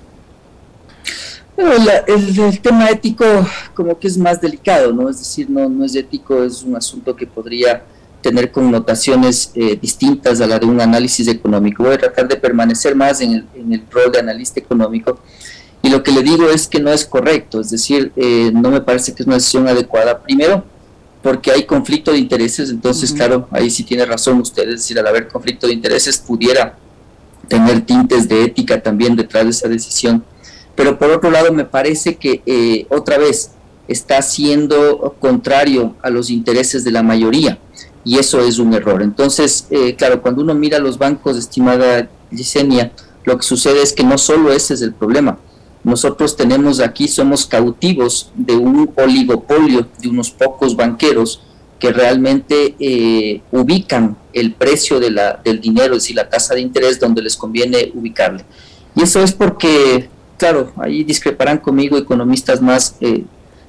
El, 1.58 2.60
tema 2.60 2.90
ético 2.90 3.24
como 3.74 3.98
que 3.98 4.06
es 4.06 4.16
más 4.16 4.40
delicado, 4.40 4.92
¿no? 4.92 5.08
Es 5.08 5.18
decir, 5.18 5.50
no, 5.50 5.68
no 5.68 5.84
es 5.84 5.94
ético, 5.94 6.42
es 6.42 6.62
un 6.62 6.76
asunto 6.76 7.14
que 7.16 7.26
podría 7.26 7.82
tener 8.22 8.50
connotaciones 8.50 9.50
eh, 9.54 9.78
distintas 9.80 10.40
a 10.40 10.46
la 10.46 10.58
de 10.58 10.66
un 10.66 10.80
análisis 10.80 11.26
económico. 11.28 11.82
Voy 11.82 11.94
a 11.94 11.98
tratar 11.98 12.28
de 12.28 12.36
permanecer 12.36 12.94
más 12.94 13.20
en 13.20 13.32
el, 13.32 13.46
en 13.54 13.72
el, 13.72 13.82
rol 13.90 14.12
de 14.12 14.18
analista 14.18 14.60
económico 14.60 15.18
y 15.82 15.90
lo 15.90 16.02
que 16.02 16.12
le 16.12 16.22
digo 16.22 16.48
es 16.48 16.66
que 16.66 16.80
no 16.80 16.90
es 16.90 17.04
correcto, 17.04 17.60
es 17.60 17.70
decir, 17.70 18.12
eh, 18.16 18.50
no 18.52 18.70
me 18.70 18.80
parece 18.80 19.14
que 19.14 19.22
es 19.22 19.26
una 19.26 19.36
decisión 19.36 19.68
adecuada. 19.68 20.20
Primero, 20.22 20.64
porque 21.22 21.50
hay 21.50 21.64
conflicto 21.64 22.12
de 22.12 22.18
intereses, 22.18 22.70
entonces, 22.70 23.12
claro, 23.12 23.48
ahí 23.50 23.70
sí 23.70 23.82
tiene 23.84 24.04
razón 24.04 24.40
usted, 24.40 24.64
es 24.64 24.80
decir, 24.80 24.98
al 24.98 25.06
haber 25.06 25.28
conflicto 25.28 25.66
de 25.66 25.72
intereses 25.72 26.18
pudiera 26.18 26.76
tener 27.48 27.80
tintes 27.82 28.28
de 28.28 28.44
ética 28.44 28.80
también 28.82 29.16
detrás 29.16 29.44
de 29.44 29.50
esa 29.50 29.68
decisión 29.68 30.24
pero 30.78 30.96
por 30.96 31.10
otro 31.10 31.32
lado 31.32 31.52
me 31.52 31.64
parece 31.64 32.14
que 32.14 32.40
eh, 32.46 32.86
otra 32.88 33.18
vez 33.18 33.50
está 33.88 34.22
siendo 34.22 35.16
contrario 35.18 35.96
a 36.02 36.08
los 36.08 36.30
intereses 36.30 36.84
de 36.84 36.92
la 36.92 37.02
mayoría 37.02 37.58
y 38.04 38.16
eso 38.16 38.38
es 38.42 38.60
un 38.60 38.72
error. 38.72 39.02
Entonces, 39.02 39.66
eh, 39.70 39.96
claro, 39.96 40.22
cuando 40.22 40.40
uno 40.40 40.54
mira 40.54 40.78
los 40.78 40.96
bancos, 40.96 41.36
estimada 41.36 42.08
Yesenia, 42.30 42.92
lo 43.24 43.36
que 43.36 43.42
sucede 43.42 43.82
es 43.82 43.92
que 43.92 44.04
no 44.04 44.18
solo 44.18 44.52
ese 44.52 44.74
es 44.74 44.82
el 44.82 44.94
problema. 44.94 45.40
Nosotros 45.82 46.36
tenemos 46.36 46.78
aquí, 46.78 47.08
somos 47.08 47.44
cautivos 47.44 48.30
de 48.36 48.54
un 48.54 48.88
oligopolio 48.94 49.88
de 50.00 50.08
unos 50.08 50.30
pocos 50.30 50.76
banqueros 50.76 51.42
que 51.80 51.90
realmente 51.90 52.76
eh, 52.78 53.42
ubican 53.50 54.16
el 54.32 54.54
precio 54.54 55.00
de 55.00 55.10
la, 55.10 55.40
del 55.44 55.60
dinero, 55.60 55.96
es 55.96 56.04
decir, 56.04 56.14
la 56.14 56.28
tasa 56.28 56.54
de 56.54 56.60
interés 56.60 57.00
donde 57.00 57.20
les 57.20 57.36
conviene 57.36 57.90
ubicarle. 57.96 58.44
Y 58.94 59.02
eso 59.02 59.20
es 59.20 59.32
porque 59.32 60.08
claro, 60.38 60.72
ahí 60.76 61.04
discreparán 61.04 61.58
conmigo 61.58 61.98
economistas 61.98 62.62
más 62.62 62.96
eh, 63.00 63.24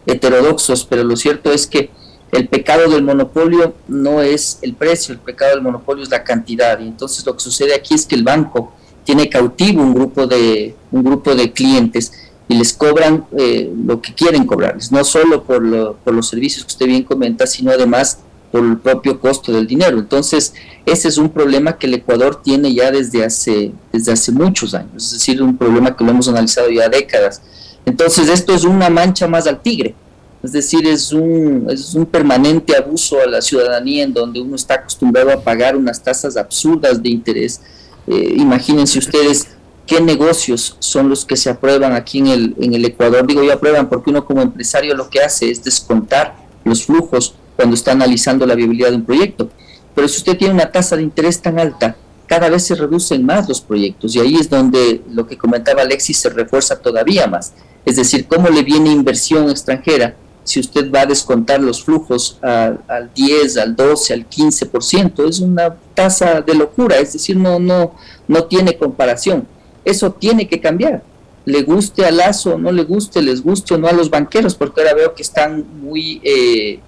heterodoxos, 0.06 0.86
pero 0.86 1.04
lo 1.04 1.16
cierto 1.18 1.52
es 1.52 1.68
que 1.68 1.90
el 2.32 2.48
pecado 2.48 2.90
del 2.90 3.04
monopolio 3.04 3.74
no 3.88 4.22
es 4.22 4.60
el 4.62 4.76
precio, 4.76 5.14
el 5.14 5.20
pecado 5.20 5.56
del 5.56 5.64
monopolio 5.64 6.04
es 6.04 6.10
la 6.10 6.24
cantidad. 6.24 6.80
Y 6.80 6.88
entonces 6.88 7.26
lo 7.26 7.34
que 7.34 7.42
sucede 7.42 7.74
aquí 7.74 7.96
es 7.96 8.06
que 8.06 8.16
el 8.16 8.24
banco 8.24 8.72
tiene 9.04 9.28
cautivo 9.28 9.82
un 9.82 9.94
grupo 9.94 10.28
de, 10.28 10.76
un 10.92 11.04
grupo 11.04 11.34
de 11.34 11.52
clientes 11.52 12.12
y 12.48 12.56
les 12.56 12.74
cobran 12.74 13.26
eh, 13.38 13.72
lo 13.86 14.02
que 14.02 14.14
quieren 14.14 14.46
cobrarles, 14.46 14.92
no 14.92 15.04
solo 15.04 15.44
por, 15.44 15.96
por 15.98 16.14
los 16.14 16.30
servicios 16.30 16.64
que 16.64 16.72
usted 16.72 16.86
bien 16.86 17.04
comenta, 17.04 17.46
sino 17.46 17.72
además 17.72 18.20
por 18.52 18.64
el 18.64 18.78
propio 18.78 19.20
costo 19.20 19.52
del 19.52 19.68
dinero. 19.68 20.00
Entonces, 20.00 20.54
ese 20.92 21.08
es 21.08 21.18
un 21.18 21.30
problema 21.30 21.78
que 21.78 21.88
el 21.88 21.96
Ecuador 21.96 22.42
tiene 22.42 22.74
ya 22.74 22.92
desde 22.92 23.24
hace, 23.24 23.72
desde 23.92 24.12
hace 24.12 24.32
muchos 24.32 24.74
años, 24.74 25.06
es 25.06 25.12
decir, 25.14 25.42
un 25.42 25.58
problema 25.58 25.96
que 25.96 26.04
lo 26.04 26.12
hemos 26.12 26.28
analizado 26.28 26.70
ya 26.70 26.90
décadas. 26.90 27.42
Entonces, 27.86 28.30
esto 28.30 28.54
es 28.54 28.64
una 28.64 28.90
mancha 28.90 29.28
más 29.28 29.48
al 29.48 29.62
tigre, 29.62 29.96
es 30.42 30.54
decir, 30.54 30.88
es 30.88 31.12
un, 31.12 31.68
es 31.70 31.94
un 31.96 32.06
permanente 32.06 32.76
abuso 32.76 33.20
a 33.22 33.28
la 33.28 33.42
ciudadanía 33.42 34.04
en 34.04 34.14
donde 34.14 34.40
uno 34.40 34.56
está 34.56 34.76
acostumbrado 34.76 35.32
a 35.32 35.42
pagar 35.42 35.76
unas 35.76 36.02
tasas 36.02 36.38
absurdas 36.38 37.02
de 37.02 37.10
interés. 37.10 37.62
Eh, 38.08 38.36
imagínense 38.38 39.00
ustedes 39.00 39.50
qué 39.86 40.00
negocios 40.00 40.78
son 40.80 41.10
los 41.10 41.26
que 41.26 41.36
se 41.36 41.50
aprueban 41.50 41.94
aquí 41.94 42.20
en 42.20 42.28
el, 42.28 42.56
en 42.62 42.74
el 42.74 42.86
Ecuador. 42.86 43.28
Digo 43.28 43.44
yo 43.44 43.52
aprueban 43.52 43.90
porque 43.90 44.12
uno 44.12 44.24
como 44.24 44.42
empresario 44.42 44.96
lo 44.96 45.10
que 45.10 45.20
hace 45.20 45.50
es 45.50 45.64
descontar 45.64 46.36
los 46.64 46.86
flujos 46.86 47.36
cuando 47.58 47.76
está 47.76 47.92
analizando 47.92 48.46
la 48.46 48.56
viabilidad 48.56 48.92
de 48.92 48.96
un 48.96 49.06
proyecto. 49.06 49.50
Pero 49.96 50.08
si 50.08 50.18
usted 50.18 50.38
tiene 50.38 50.54
una 50.54 50.72
tasa 50.72 50.96
de 50.96 51.04
interés 51.04 51.42
tan 51.42 51.60
alta, 51.60 51.96
cada 52.28 52.50
vez 52.50 52.64
se 52.64 52.76
reducen 52.76 53.26
más 53.26 53.50
los 53.50 53.60
proyectos 53.60 54.16
y 54.16 54.20
ahí 54.20 54.36
es 54.36 54.50
donde 54.50 55.02
lo 55.12 55.26
que 55.26 55.38
comentaba 55.38 55.82
Alexis 55.82 56.20
se 56.20 56.30
refuerza 56.30 56.80
todavía 56.80 57.28
más. 57.28 57.54
Es 57.86 57.96
decir, 57.96 58.28
cómo 58.28 58.50
le 58.50 58.62
viene 58.62 58.92
inversión 58.92 59.50
extranjera 59.50 60.16
si 60.44 60.60
usted 60.60 60.92
va 60.92 61.02
a 61.02 61.06
descontar 61.06 61.60
los 61.60 61.84
flujos 61.84 62.38
al, 62.42 63.12
10, 63.16 63.58
al 63.58 63.76
12, 63.76 64.14
al 64.14 64.30
15%. 64.30 65.28
Es 65.28 65.40
una 65.40 65.76
tasa 65.94 66.42
de 66.42 66.54
locura, 66.56 66.98
es 66.98 67.14
decir, 67.14 67.36
no, 67.36 67.60
no, 67.60 67.96
no 68.28 68.44
tiene 68.46 68.78
comparación. 68.78 69.48
Eso 69.84 70.12
tiene 70.12 70.48
que 70.48 70.60
cambiar 70.60 71.04
le 71.50 71.64
guste 71.64 72.06
a 72.06 72.12
Lazo, 72.12 72.58
no 72.58 72.72
le 72.72 72.84
guste, 72.84 73.22
les 73.22 73.42
guste 73.42 73.74
o 73.74 73.78
no 73.78 73.88
a 73.88 73.92
los 73.92 74.10
banqueros, 74.10 74.54
porque 74.54 74.82
ahora 74.82 74.94
veo 74.94 75.16
que 75.16 75.24
están 75.24 75.66
muy, 75.82 76.22
eh, 76.24 76.80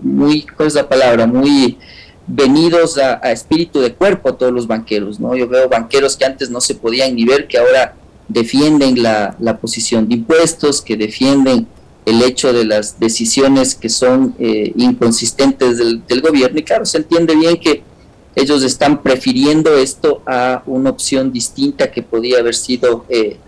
muy, 0.00 0.46
¿cuál 0.56 0.68
es 0.68 0.74
la 0.74 0.88
palabra? 0.88 1.26
Muy 1.26 1.78
venidos 2.32 2.96
a, 2.96 3.14
espíritu 3.32 3.80
de 3.80 3.92
cuerpo 3.92 4.34
todos 4.34 4.52
los 4.52 4.66
banqueros, 4.66 5.18
¿no? 5.18 5.34
Yo 5.36 5.48
veo 5.48 5.68
banqueros 5.68 6.16
que 6.16 6.24
antes 6.24 6.48
no 6.48 6.60
se 6.60 6.76
podían 6.76 7.16
ni 7.16 7.24
ver, 7.24 7.48
que 7.48 7.58
ahora 7.58 7.96
defienden 8.28 9.02
la, 9.02 9.58
posición 9.60 10.08
de 10.08 10.14
impuestos, 10.14 10.80
que 10.80 10.96
defienden 10.96 11.66
el 12.06 12.22
hecho 12.22 12.52
de 12.52 12.64
las 12.64 13.00
decisiones 13.00 13.74
que 13.74 13.88
son 13.88 14.34
eh, 14.38 14.72
inconsistentes 14.76 15.78
del, 15.78 16.20
gobierno. 16.20 16.60
Y 16.60 16.62
claro, 16.62 16.86
se 16.86 16.98
entiende 16.98 17.34
bien 17.34 17.58
que 17.58 17.82
ellos 18.36 18.62
están 18.62 19.02
prefiriendo 19.02 19.76
esto 19.76 20.22
a 20.24 20.62
una 20.66 20.90
opción 20.90 21.32
distinta 21.32 21.90
que 21.90 22.02
podía 22.02 22.38
haber 22.38 22.54
sido 22.54 23.04
eh, 23.08 23.38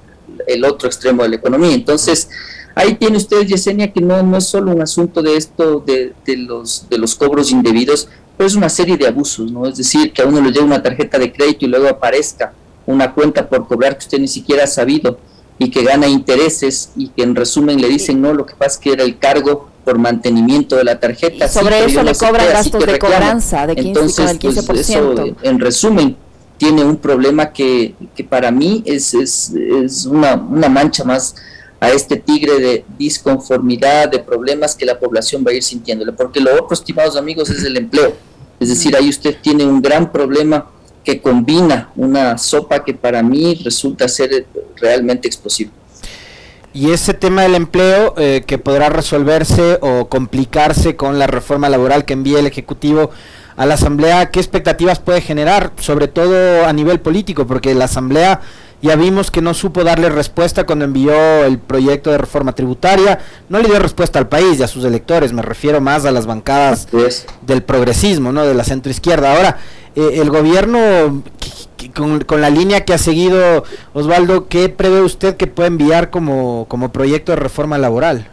el 0.48 0.64
otro 0.64 0.88
extremo 0.88 1.22
de 1.22 1.28
la 1.28 1.36
economía. 1.36 1.72
Entonces, 1.72 2.28
ahí 2.74 2.94
tiene 2.96 3.16
usted, 3.16 3.46
Yesenia, 3.46 3.92
que 3.92 4.00
no, 4.00 4.20
no 4.24 4.38
es 4.38 4.44
solo 4.48 4.72
un 4.72 4.82
asunto 4.82 5.22
de 5.22 5.36
esto, 5.36 5.78
de, 5.86 6.14
de, 6.26 6.36
los, 6.36 6.88
de 6.90 6.98
los 6.98 7.14
cobros 7.14 7.52
indebidos, 7.52 8.08
pero 8.36 8.46
es 8.46 8.54
una 8.54 8.68
serie 8.68 8.96
de 8.96 9.06
abusos, 9.06 9.50
¿no? 9.50 9.66
Es 9.66 9.76
decir, 9.76 10.12
que 10.12 10.22
a 10.22 10.26
uno 10.26 10.40
le 10.40 10.50
llegue 10.50 10.64
una 10.64 10.82
tarjeta 10.82 11.18
de 11.18 11.32
crédito 11.32 11.64
y 11.64 11.68
luego 11.68 11.88
aparezca 11.88 12.52
una 12.86 13.12
cuenta 13.12 13.48
por 13.48 13.66
cobrar 13.66 13.96
que 13.96 14.04
usted 14.04 14.18
ni 14.18 14.28
siquiera 14.28 14.64
ha 14.64 14.66
sabido 14.66 15.18
y 15.58 15.70
que 15.70 15.84
gana 15.84 16.08
intereses 16.08 16.90
y 16.96 17.08
que 17.08 17.22
en 17.22 17.36
resumen 17.36 17.80
le 17.80 17.88
dicen, 17.88 18.20
no, 18.20 18.32
lo 18.34 18.46
que 18.46 18.54
pasa 18.54 18.72
es 18.72 18.78
que 18.78 18.92
era 18.92 19.04
el 19.04 19.18
cargo 19.18 19.68
por 19.84 19.98
mantenimiento 19.98 20.76
de 20.76 20.84
la 20.84 20.98
tarjeta. 20.98 21.48
sobre 21.48 21.84
eso 21.84 22.02
le 22.02 22.14
cobran 22.14 22.46
gastos 22.52 22.86
de 22.86 22.98
cobranza 22.98 23.66
de 23.66 23.74
15, 23.74 23.88
Entonces, 23.88 24.38
15%. 24.38 24.66
Pues, 24.66 24.90
eso, 24.90 25.14
en 25.42 25.60
resumen, 25.60 26.16
tiene 26.56 26.84
un 26.84 26.96
problema 26.96 27.52
que, 27.52 27.94
que 28.14 28.22
para 28.22 28.50
mí 28.50 28.82
es, 28.86 29.14
es, 29.14 29.52
es 29.52 30.06
una, 30.06 30.34
una, 30.34 30.68
mancha 30.68 31.02
más 31.02 31.34
a 31.82 31.90
este 31.90 32.16
tigre 32.16 32.60
de 32.60 32.84
disconformidad, 32.96 34.08
de 34.08 34.20
problemas 34.20 34.76
que 34.76 34.86
la 34.86 35.00
población 35.00 35.42
va 35.44 35.50
a 35.50 35.54
ir 35.54 35.64
sintiéndole. 35.64 36.12
Porque 36.12 36.38
lo 36.38 36.54
otro, 36.54 36.74
estimados 36.74 37.16
amigos, 37.16 37.50
es 37.50 37.64
el 37.64 37.76
empleo. 37.76 38.14
Es 38.60 38.68
decir, 38.68 38.94
ahí 38.94 39.08
usted 39.08 39.36
tiene 39.42 39.66
un 39.66 39.82
gran 39.82 40.12
problema 40.12 40.70
que 41.02 41.20
combina 41.20 41.90
una 41.96 42.38
sopa 42.38 42.84
que 42.84 42.94
para 42.94 43.20
mí 43.24 43.60
resulta 43.64 44.06
ser 44.06 44.46
realmente 44.76 45.26
explosivo. 45.26 45.72
Y 46.72 46.92
ese 46.92 47.14
tema 47.14 47.42
del 47.42 47.56
empleo 47.56 48.14
eh, 48.16 48.44
que 48.46 48.58
podrá 48.58 48.88
resolverse 48.88 49.78
o 49.80 50.08
complicarse 50.08 50.94
con 50.94 51.18
la 51.18 51.26
reforma 51.26 51.68
laboral 51.68 52.04
que 52.04 52.12
envíe 52.12 52.36
el 52.36 52.46
Ejecutivo 52.46 53.10
a 53.56 53.66
la 53.66 53.74
Asamblea, 53.74 54.30
¿qué 54.30 54.38
expectativas 54.38 55.00
puede 55.00 55.20
generar, 55.20 55.72
sobre 55.80 56.06
todo 56.06 56.64
a 56.64 56.72
nivel 56.72 57.00
político? 57.00 57.44
Porque 57.44 57.74
la 57.74 57.86
Asamblea 57.86 58.40
ya 58.82 58.96
vimos 58.96 59.30
que 59.30 59.40
no 59.40 59.54
supo 59.54 59.84
darle 59.84 60.08
respuesta 60.10 60.64
cuando 60.64 60.84
envió 60.84 61.44
el 61.44 61.58
proyecto 61.58 62.10
de 62.10 62.18
reforma 62.18 62.52
tributaria, 62.52 63.20
no 63.48 63.60
le 63.60 63.68
dio 63.68 63.78
respuesta 63.78 64.18
al 64.18 64.28
país 64.28 64.58
y 64.58 64.62
a 64.64 64.68
sus 64.68 64.84
electores, 64.84 65.32
me 65.32 65.40
refiero 65.40 65.80
más 65.80 66.04
a 66.04 66.10
las 66.10 66.26
bancadas 66.26 66.88
del 67.42 67.62
progresismo, 67.62 68.32
¿no? 68.32 68.44
de 68.44 68.54
la 68.54 68.64
centroizquierda. 68.64 69.36
Ahora, 69.36 69.58
eh, 69.94 70.20
el 70.20 70.30
gobierno, 70.30 71.22
con, 71.94 72.20
con, 72.24 72.40
la 72.40 72.50
línea 72.50 72.84
que 72.84 72.92
ha 72.92 72.98
seguido 72.98 73.62
Osvaldo, 73.92 74.48
¿qué 74.48 74.68
prevé 74.68 75.00
usted 75.00 75.36
que 75.36 75.46
puede 75.46 75.68
enviar 75.68 76.10
como, 76.10 76.66
como 76.68 76.90
proyecto 76.90 77.32
de 77.32 77.36
reforma 77.36 77.78
laboral? 77.78 78.28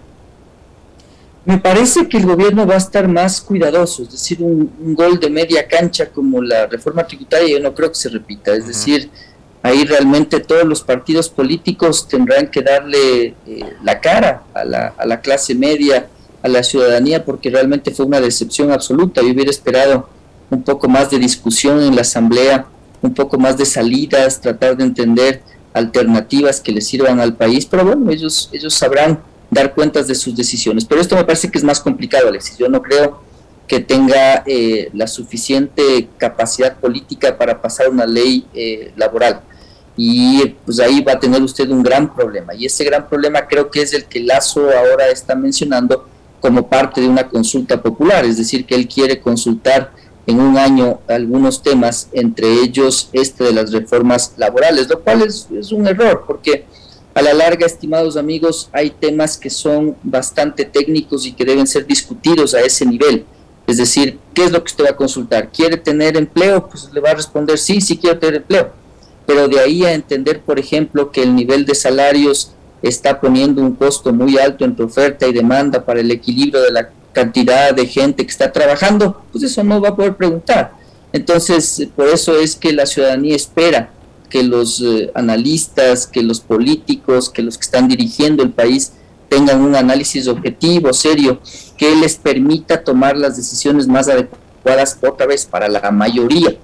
Me 1.45 1.57
parece 1.57 2.07
que 2.07 2.17
el 2.17 2.25
gobierno 2.25 2.67
va 2.67 2.75
a 2.75 2.77
estar 2.77 3.07
más 3.07 3.41
cuidadoso, 3.41 4.03
es 4.03 4.11
decir, 4.11 4.39
un, 4.41 4.71
gol 4.93 5.19
de 5.19 5.29
media 5.29 5.67
cancha 5.67 6.09
como 6.09 6.41
la 6.41 6.67
reforma 6.67 7.07
tributaria 7.07 7.49
yo 7.49 7.59
no 7.59 7.73
creo 7.73 7.89
que 7.89 7.95
se 7.95 8.09
repita, 8.09 8.53
es 8.53 8.67
decir, 8.67 9.09
ahí 9.63 9.83
realmente 9.83 10.39
todos 10.39 10.65
los 10.65 10.81
partidos 10.81 11.29
políticos 11.29 12.07
tendrán 12.07 12.49
que 12.49 12.61
darle 12.61 13.35
eh, 13.45 13.59
la 13.83 13.99
cara 13.99 14.43
a 14.53 14.63
la, 14.63 14.93
a 14.97 15.05
la 15.05 15.21
clase 15.21 15.55
media, 15.55 16.07
a 16.41 16.47
la 16.47 16.63
ciudadanía, 16.63 17.25
porque 17.25 17.49
realmente 17.49 17.91
fue 17.91 18.05
una 18.05 18.21
decepción 18.21 18.71
absoluta. 18.71 19.21
Yo 19.21 19.31
hubiera 19.31 19.51
esperado 19.51 20.09
un 20.49 20.63
poco 20.63 20.87
más 20.87 21.09
de 21.11 21.19
discusión 21.19 21.81
en 21.81 21.95
la 21.95 22.01
Asamblea, 22.01 22.65
un 23.01 23.13
poco 23.13 23.37
más 23.37 23.57
de 23.57 23.65
salidas, 23.65 24.41
tratar 24.41 24.75
de 24.77 24.83
entender 24.83 25.41
alternativas 25.73 26.59
que 26.59 26.71
le 26.71 26.81
sirvan 26.81 27.19
al 27.19 27.35
país, 27.35 27.65
pero 27.65 27.85
bueno, 27.85 28.11
ellos, 28.11 28.49
ellos 28.51 28.73
sabrán 28.73 29.21
dar 29.49 29.73
cuentas 29.73 30.07
de 30.07 30.15
sus 30.15 30.35
decisiones. 30.35 30.85
Pero 30.85 31.01
esto 31.01 31.15
me 31.15 31.23
parece 31.23 31.49
que 31.49 31.57
es 31.57 31.63
más 31.63 31.79
complicado, 31.79 32.27
Alexis. 32.27 32.57
Yo 32.57 32.69
no 32.69 32.81
creo 32.81 33.21
que 33.67 33.79
tenga 33.79 34.43
eh, 34.45 34.89
la 34.93 35.07
suficiente 35.07 36.09
capacidad 36.17 36.77
política 36.77 37.37
para 37.37 37.61
pasar 37.61 37.89
una 37.89 38.05
ley 38.05 38.45
eh, 38.53 38.91
laboral. 38.95 39.41
Y 40.01 40.55
pues 40.65 40.79
ahí 40.79 41.01
va 41.01 41.11
a 41.11 41.19
tener 41.19 41.41
usted 41.41 41.69
un 41.69 41.83
gran 41.83 42.15
problema. 42.15 42.55
Y 42.55 42.65
ese 42.65 42.85
gran 42.85 43.05
problema 43.05 43.45
creo 43.45 43.69
que 43.69 43.81
es 43.81 43.93
el 43.93 44.05
que 44.05 44.21
Lazo 44.21 44.61
ahora 44.69 45.09
está 45.09 45.35
mencionando 45.35 46.07
como 46.39 46.69
parte 46.69 47.01
de 47.01 47.09
una 47.09 47.27
consulta 47.27 47.81
popular, 47.81 48.23
es 48.23 48.37
decir, 48.37 48.65
que 48.65 48.75
él 48.75 48.87
quiere 48.87 49.19
consultar 49.19 49.91
en 50.25 50.39
un 50.39 50.57
año 50.57 51.01
algunos 51.05 51.61
temas, 51.61 52.07
entre 52.13 52.49
ellos 52.49 53.09
este 53.11 53.43
de 53.43 53.51
las 53.51 53.73
reformas 53.73 54.35
laborales, 54.37 54.87
lo 54.87 55.01
cual 55.01 55.23
es, 55.23 55.49
un 55.73 55.85
error, 55.85 56.23
porque 56.25 56.63
A 57.13 57.21
la 57.21 57.33
larga, 57.33 57.65
estimados 57.65 58.15
amigos, 58.15 58.69
hay 58.71 58.91
temas 58.91 59.35
que 59.35 59.49
son 59.49 59.97
bastante 60.01 60.63
técnicos 60.63 61.25
y 61.25 61.33
que 61.33 61.43
deben 61.43 61.67
ser 61.67 61.85
discutidos 61.85 62.53
a 62.53 62.61
ese 62.61 62.85
nivel. 62.85 63.25
Es 63.67 63.75
decir, 63.75 64.17
¿qué 64.33 64.45
es 64.45 64.51
lo 64.51 64.63
que 64.63 64.71
usted 64.71 64.85
va 64.85 64.91
a 64.91 64.95
consultar? 64.95 65.51
¿Quiere 65.51 65.75
tener 65.75 66.15
empleo? 66.15 66.69
Pues 66.69 66.87
le 66.93 67.01
va 67.01 67.09
a 67.09 67.15
responder 67.15 67.57
sí, 67.57 67.81
sí 67.81 67.97
quiero 67.97 68.17
tener 68.17 68.35
empleo. 68.35 68.79
Pero 69.29 69.47
de 69.47 69.59
ahí 69.59 69.85
a 69.85 69.93
entender, 69.93 70.41
por 70.41 70.57
ejemplo, 70.57 71.11
que 71.11 71.21
el 71.21 71.35
nivel 71.35 71.63
de 71.63 71.75
salarios 71.75 72.51
está 72.81 73.21
poniendo 73.21 73.61
un 73.61 73.75
costo 73.75 74.11
muy 74.11 74.39
alto 74.39 74.65
entre 74.65 74.85
oferta 74.85 75.27
y 75.27 75.33
demanda 75.33 75.85
para 75.85 75.99
el 75.99 76.09
equilibrio 76.09 76.63
de 76.63 76.71
la 76.71 76.89
cantidad 77.13 77.71
de 77.71 77.85
gente 77.85 78.25
que 78.25 78.31
está 78.31 78.51
trabajando, 78.51 79.21
pues 79.31 79.43
eso 79.43 79.63
no 79.63 79.79
va 79.79 79.89
a 79.89 79.95
poder 79.95 80.15
preguntar. 80.15 80.71
Entonces, 81.13 81.89
por 81.95 82.07
eso 82.07 82.39
es 82.39 82.55
que 82.55 82.73
la 82.73 82.87
ciudadanía 82.87 83.35
espera 83.35 83.91
que 84.31 84.41
los 84.41 84.81
eh, 84.81 85.11
analistas, 85.13 86.07
que 86.07 86.23
los 86.23 86.39
políticos, 86.39 87.29
que 87.29 87.43
los 87.43 87.55
que 87.55 87.65
están 87.65 87.87
dirigiendo 87.87 88.41
el 88.41 88.49
país 88.49 88.93
tengan 89.29 89.61
un 89.61 89.75
análisis 89.75 90.27
objetivo, 90.27 90.91
serio, 90.91 91.39
que 91.77 91.95
les 91.97 92.15
permita 92.15 92.83
tomar 92.83 93.15
las 93.15 93.37
decisiones 93.37 93.87
más 93.87 94.07
adecuadas 94.07 94.97
otra 95.07 95.27
vez 95.27 95.45
para 95.45 95.67
la 95.67 95.91
mayoría. 95.91 96.57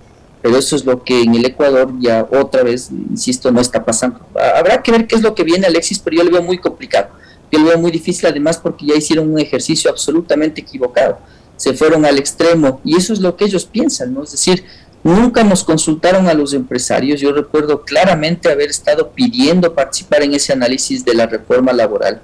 Pero 0.45 0.59
eso 0.59 0.75
es 0.75 0.85
lo 0.85 1.03
que 1.03 1.23
en 1.23 1.33
el 1.33 1.43
Ecuador 1.43 1.91
ya 1.99 2.27
otra 2.31 2.61
vez, 2.61 2.91
insisto, 2.91 3.51
no 3.51 3.59
está 3.59 3.83
pasando. 3.83 4.19
Habrá 4.55 4.83
que 4.83 4.91
ver 4.91 5.07
qué 5.07 5.15
es 5.15 5.23
lo 5.23 5.33
que 5.33 5.43
viene, 5.43 5.65
Alexis, 5.65 5.97
pero 5.97 6.17
yo 6.17 6.23
lo 6.23 6.29
veo 6.29 6.43
muy 6.43 6.59
complicado. 6.59 7.07
Yo 7.51 7.57
lo 7.57 7.65
veo 7.65 7.79
muy 7.79 7.89
difícil 7.89 8.27
además 8.27 8.59
porque 8.59 8.85
ya 8.85 8.93
hicieron 8.93 9.31
un 9.31 9.39
ejercicio 9.39 9.89
absolutamente 9.89 10.61
equivocado. 10.61 11.17
Se 11.57 11.73
fueron 11.73 12.05
al 12.05 12.19
extremo 12.19 12.79
y 12.83 12.95
eso 12.95 13.11
es 13.11 13.21
lo 13.21 13.35
que 13.35 13.45
ellos 13.45 13.65
piensan, 13.65 14.13
¿no? 14.13 14.21
Es 14.21 14.33
decir, 14.33 14.63
Nunca 15.03 15.43
nos 15.43 15.63
consultaron 15.63 16.27
a 16.27 16.33
los 16.33 16.53
empresarios. 16.53 17.21
Yo 17.21 17.31
recuerdo 17.31 17.83
claramente 17.83 18.51
haber 18.51 18.69
estado 18.71 19.11
pidiendo 19.11 19.73
participar 19.73 20.23
en 20.23 20.33
ese 20.33 20.53
análisis 20.53 21.05
de 21.05 21.13
la 21.13 21.27
reforma 21.27 21.73
laboral. 21.73 22.21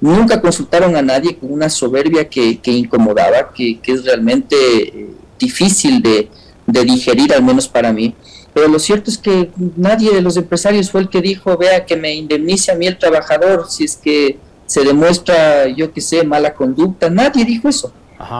Nunca 0.00 0.40
consultaron 0.40 0.94
a 0.94 1.02
nadie 1.02 1.36
con 1.36 1.52
una 1.52 1.68
soberbia 1.68 2.28
que, 2.28 2.60
incomodaba, 2.66 3.52
que, 3.52 3.80
es 3.84 4.04
realmente 4.04 4.56
eh, 4.56 5.10
difícil 5.40 6.00
de, 6.00 6.30
digerir, 6.72 7.32
al 7.32 7.42
menos 7.42 7.68
para 7.68 7.92
mí. 7.92 8.14
Pero 8.52 8.68
lo 8.68 8.78
cierto 8.78 9.10
es 9.10 9.18
que 9.18 9.50
nadie 9.76 10.12
de 10.12 10.22
los 10.22 10.36
empresarios 10.36 10.90
fue 10.90 11.02
el 11.02 11.08
que 11.08 11.20
dijo, 11.20 11.56
vea, 11.56 11.86
que 11.86 11.96
me 11.96 12.14
indemnice 12.14 12.72
a 12.72 12.74
mí 12.74 12.86
el 12.86 12.98
trabajador 12.98 13.66
si 13.68 13.84
es 13.84 13.96
que 13.96 14.38
se 14.66 14.84
demuestra, 14.84 15.68
yo 15.68 15.92
qué 15.92 16.00
sé, 16.00 16.24
mala 16.24 16.54
conducta. 16.54 17.10
Nadie 17.10 17.44
dijo 17.44 17.68
eso. 17.68 17.92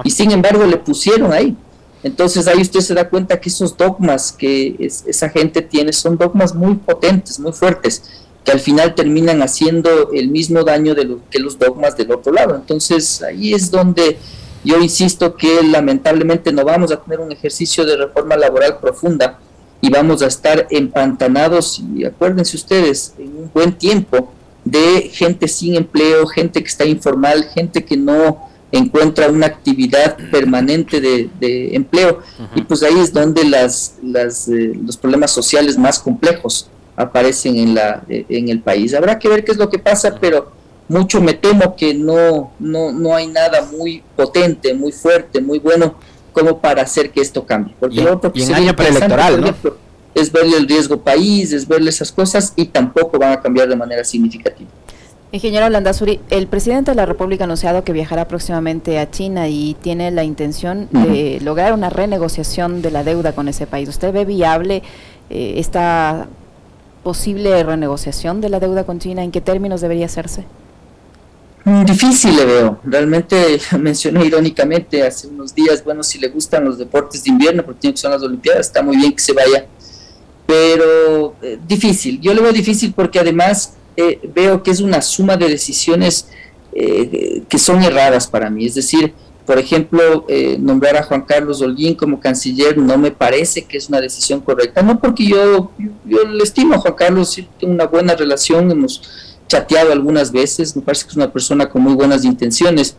Y 0.05 0.11
sin 0.11 0.31
embargo 0.31 0.65
le 0.65 0.77
pusieron 0.77 1.33
ahí. 1.33 1.57
Entonces 2.03 2.47
ahí 2.47 2.61
usted 2.61 2.81
se 2.81 2.95
da 2.95 3.09
cuenta 3.09 3.41
que 3.41 3.49
esos 3.49 3.77
dogmas 3.77 4.33
que 4.33 4.77
esa 4.79 5.29
gente 5.29 5.61
tiene 5.63 5.93
son 5.93 6.17
dogmas 6.17 6.55
muy 6.55 6.77
potentes, 6.77 7.39
muy 7.39 7.53
fuertes, 7.53 8.03
que 8.45 8.53
al 8.53 8.61
final 8.61 8.95
terminan 8.95 9.43
haciendo 9.43 10.11
el 10.13 10.29
mismo 10.29 10.65
daño 10.65 10.95
de 10.95 11.05
lo, 11.05 11.21
que 11.31 11.39
los 11.39 11.59
dogmas 11.59 11.97
del 11.97 12.11
otro 12.13 12.33
lado. 12.33 12.55
Entonces 12.55 13.23
ahí 13.23 13.53
es 13.53 13.71
donde 13.71 14.19
yo 14.65 14.79
insisto 14.81 15.37
que 15.37 15.63
lamentablemente 15.63 16.53
no 16.53 16.65
vamos 16.65 16.93
a 16.93 17.01
tener 17.01 17.21
un 17.21 17.33
ejercicio 17.33 17.85
de 17.85 17.97
reforma 17.97 18.37
laboral 18.37 18.79
profunda 18.79 19.39
y 19.81 19.89
vamos 19.89 20.23
a 20.23 20.27
estar 20.27 20.67
empantanados, 20.71 21.83
y 21.97 22.05
acuérdense 22.05 22.57
ustedes, 22.57 23.15
en 23.19 23.29
un 23.37 23.51
buen 23.53 23.73
tiempo 23.73 24.33
de 24.65 25.11
gente 25.13 25.49
sin 25.49 25.75
empleo, 25.75 26.27
gente 26.27 26.61
que 26.61 26.69
está 26.69 26.85
informal, 26.85 27.45
gente 27.55 27.85
que 27.85 27.97
no 27.97 28.51
encuentra 28.73 29.29
una 29.29 29.47
actividad 29.47 30.17
permanente 30.31 31.01
de, 31.01 31.75
empleo. 31.75 32.21
Y 32.55 32.63
pues 32.63 32.83
ahí 32.83 32.99
es 33.01 33.13
donde 33.13 33.45
las, 33.45 33.97
las 34.03 34.49
eh, 34.49 34.73
los 34.85 34.97
problemas 34.97 35.31
sociales 35.31 35.79
más 35.79 35.99
complejos 35.99 36.69
aparecen 36.95 37.57
en, 37.57 37.75
la, 37.75 38.05
eh, 38.09 38.27
en 38.29 38.49
el 38.49 38.61
país. 38.61 38.95
Habrá 38.95 39.19
que 39.19 39.29
ver 39.29 39.45
qué 39.45 39.53
es 39.53 39.59
lo 39.59 39.71
que 39.71 39.79
pasa, 39.79 40.17
pero 40.21 40.53
mucho 40.91 41.21
me 41.21 41.35
temo 41.35 41.77
que 41.77 41.95
no, 41.95 42.51
no, 42.59 42.91
no 42.91 43.15
hay 43.15 43.29
nada 43.29 43.63
muy 43.63 44.03
potente, 44.17 44.75
muy 44.75 44.91
fuerte, 44.91 45.41
muy 45.41 45.61
bueno 45.61 45.95
como 46.33 46.59
para 46.59 46.83
hacer 46.83 47.13
que 47.13 47.21
esto 47.21 47.47
cambie. 47.47 47.73
Porque 47.79 47.95
y, 48.35 48.43
en 48.43 48.55
año 48.55 48.75
preelectoral, 48.75 49.41
¿no? 49.41 49.55
es 50.17 50.33
verle 50.33 50.57
el 50.57 50.67
riesgo 50.67 51.01
país, 51.01 51.53
es 51.53 51.69
verle 51.69 51.91
esas 51.91 52.11
cosas 52.11 52.53
y 52.57 52.67
tampoco 52.67 53.21
van 53.21 53.35
a 53.35 53.41
cambiar 53.41 53.69
de 53.69 53.77
manera 53.77 54.03
significativa. 54.03 54.69
Ingeniero 55.31 55.69
Landazuri, 55.69 56.19
el 56.29 56.49
presidente 56.49 56.91
de 56.91 56.97
la 56.97 57.07
República 57.07 57.45
ha 57.45 57.47
anunciado 57.47 57.85
que 57.85 57.93
viajará 57.93 58.27
próximamente 58.27 58.99
a 58.99 59.09
China 59.13 59.49
y 59.49 59.77
tiene 59.81 60.11
la 60.11 60.25
intención 60.25 60.89
de 60.91 61.39
lograr 61.41 61.73
una 61.73 61.89
renegociación 61.89 62.83
de 62.83 62.91
la 62.91 63.05
deuda 63.05 63.33
con 63.33 63.47
ese 63.47 63.69
país. 63.69 63.89
¿Usted 63.89 64.13
ve 64.13 64.25
viable 64.25 64.83
eh, 65.31 65.55
esta 65.59 66.27
posible 67.05 67.63
renegociación 67.63 68.41
de 68.41 68.49
la 68.49 68.59
deuda 68.59 68.83
con 68.83 68.99
China? 68.99 69.23
¿En 69.23 69.31
qué 69.31 69.41
términos 69.41 69.81
debería 69.81 70.07
hacerse? 70.07 70.47
Mm, 71.65 71.85
difícil 71.85 72.37
le 72.37 72.45
veo. 72.45 72.81
Realmente 72.85 73.61
mencioné 73.79 74.25
irónicamente 74.25 75.07
hace 75.07 75.29
unos 75.29 75.55
días, 75.55 75.85
bueno, 75.85 76.03
si 76.03 76.19
le 76.19 76.29
gustan 76.29 76.65
los 76.65 76.79
deportes 76.79 77.25
de 77.25 77.31
invierno, 77.31 77.65
porque 77.65 77.81
tiene 77.81 77.95
que 77.95 78.01
son 78.01 78.13
las 78.13 78.23
Olimpiadas, 78.23 78.67
está 78.67 78.83
muy 78.83 78.97
bien 78.97 79.13
que 79.13 79.23
se 79.23 79.33
vaya. 79.33 79.67
Pero 80.47 81.37
eh, 81.43 81.59
difícil. 81.67 82.21
Yo 82.21 82.35
le 82.35 82.43
veo 82.43 82.53
difícil 82.53 82.93
porque 82.93 83.21
además 83.21 83.75
eh, 83.97 84.21
veo 84.35 84.63
que 84.63 84.71
es 84.71 84.81
una 84.81 85.03
suma 85.03 85.37
de 85.37 85.49
decisiones 85.49 86.29
eh, 86.73 87.43
que 87.49 87.59
son 87.59 87.83
erradas 87.83 88.27
para 88.27 88.49
mí. 88.49 88.67
Es 88.67 88.75
decir, 88.75 89.13
por 89.51 89.59
ejemplo, 89.59 90.27
eh, 90.29 90.57
nombrar 90.61 90.97
a 90.97 91.03
Juan 91.03 91.23
Carlos 91.23 91.61
Holguín 91.61 91.97
como 91.97 92.21
canciller 92.21 92.79
no 92.79 92.97
me 92.97 93.11
parece 93.11 93.65
que 93.65 93.79
es 93.79 93.89
una 93.89 94.01
decisión 94.01 94.41
correcta. 94.41 94.81
No 94.81 95.01
porque 95.01 95.27
yo, 95.27 95.73
yo, 96.05 96.25
le 96.25 96.45
estimo 96.45 96.75
a 96.75 96.79
Juan 96.79 96.95
Carlos, 96.95 97.35
tengo 97.59 97.73
una 97.73 97.87
buena 97.87 98.15
relación, 98.15 98.71
hemos 98.71 99.03
chateado 99.51 99.91
algunas 99.91 100.31
veces, 100.31 100.77
me 100.77 100.83
parece 100.83 101.05
que 101.05 101.11
es 101.11 101.17
una 101.17 101.33
persona 101.33 101.69
con 101.69 101.83
muy 101.83 101.95
buenas 101.95 102.25
intenciones, 102.25 102.95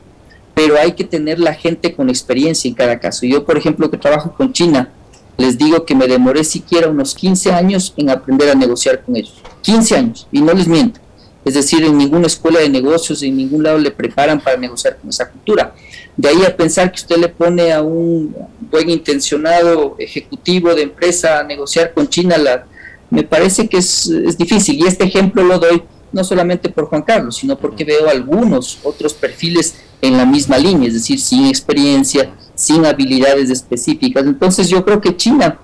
pero 0.54 0.78
hay 0.78 0.92
que 0.92 1.06
tener 1.06 1.40
la 1.40 1.54
gente 1.54 1.96
con 1.96 2.10
experiencia 2.10 2.68
en 2.68 2.76
cada 2.76 3.00
caso. 3.00 3.26
Yo, 3.26 3.46
por 3.46 3.58
ejemplo, 3.58 3.90
que 3.90 3.98
trabajo 3.98 4.34
con 4.34 4.52
China, 4.52 4.90
les 5.38 5.58
digo 5.58 5.86
que 5.86 5.96
me 5.96 6.08
demoré 6.08 6.44
siquiera 6.44 6.90
unos 6.90 7.16
15 7.16 7.54
años 7.54 7.94
en 7.96 8.10
aprender 8.10 8.50
a 8.50 8.56
negociar 8.56 9.02
con 9.02 9.16
ellos. 9.16 9.42
15 9.62 9.96
años, 9.96 10.28
y 10.30 10.42
no 10.42 10.54
les 10.54 10.68
miento. 10.68 11.00
Es 11.46 11.54
decir, 11.54 11.86
en 11.86 11.98
ninguna 11.98 12.28
escuela 12.28 12.60
de 12.60 12.68
negocios, 12.68 13.24
en 13.24 13.38
ningún 13.38 13.64
lado 13.64 13.78
le 13.78 13.90
preparan 13.90 14.42
para 14.42 14.58
negociar 14.58 14.98
con 14.98 15.10
esa 15.10 15.30
cultura. 15.30 15.74
De 16.18 16.28
ahí 16.28 16.44
a 16.44 16.56
pensar 16.56 16.92
que 16.92 16.98
usted 16.98 17.16
le 17.16 17.30
pone 17.30 17.72
a 17.72 17.82
un 17.82 18.36
buen 18.70 18.90
intencionado 18.90 19.96
ejecutivo 19.98 20.76
de 20.76 20.82
empresa 20.82 21.40
a 21.40 21.44
negociar 21.44 21.94
con 21.94 22.10
China, 22.10 22.38
la, 22.38 22.66
me 23.10 23.24
parece 23.24 23.70
que 23.70 23.78
es, 23.78 24.08
es 24.08 24.38
difícil. 24.38 24.78
Y 24.78 24.86
este 24.86 25.06
ejemplo 25.06 25.44
lo 25.44 25.58
doy 25.58 25.82
no 26.12 26.24
solamente 26.24 26.70
por 26.70 26.86
Juan 26.86 27.04
Carlos, 27.04 27.38
sino 27.38 27.58
porque 27.58 27.84
veo 27.84 28.10
algunos 28.10 28.80
otros 28.84 29.14
perfiles 29.14 29.76
en 30.02 30.18
la 30.18 30.26
misma 30.26 30.58
línea, 30.58 30.88
es 30.88 30.96
decir, 30.96 31.20
sin 31.20 31.46
experiencia, 31.46 32.32
sin 32.56 32.86
habilidades 32.86 33.50
específicas. 33.50 34.26
Entonces 34.26 34.68
yo 34.70 34.84
creo 34.84 35.00
que 35.00 35.16
China 35.16 35.60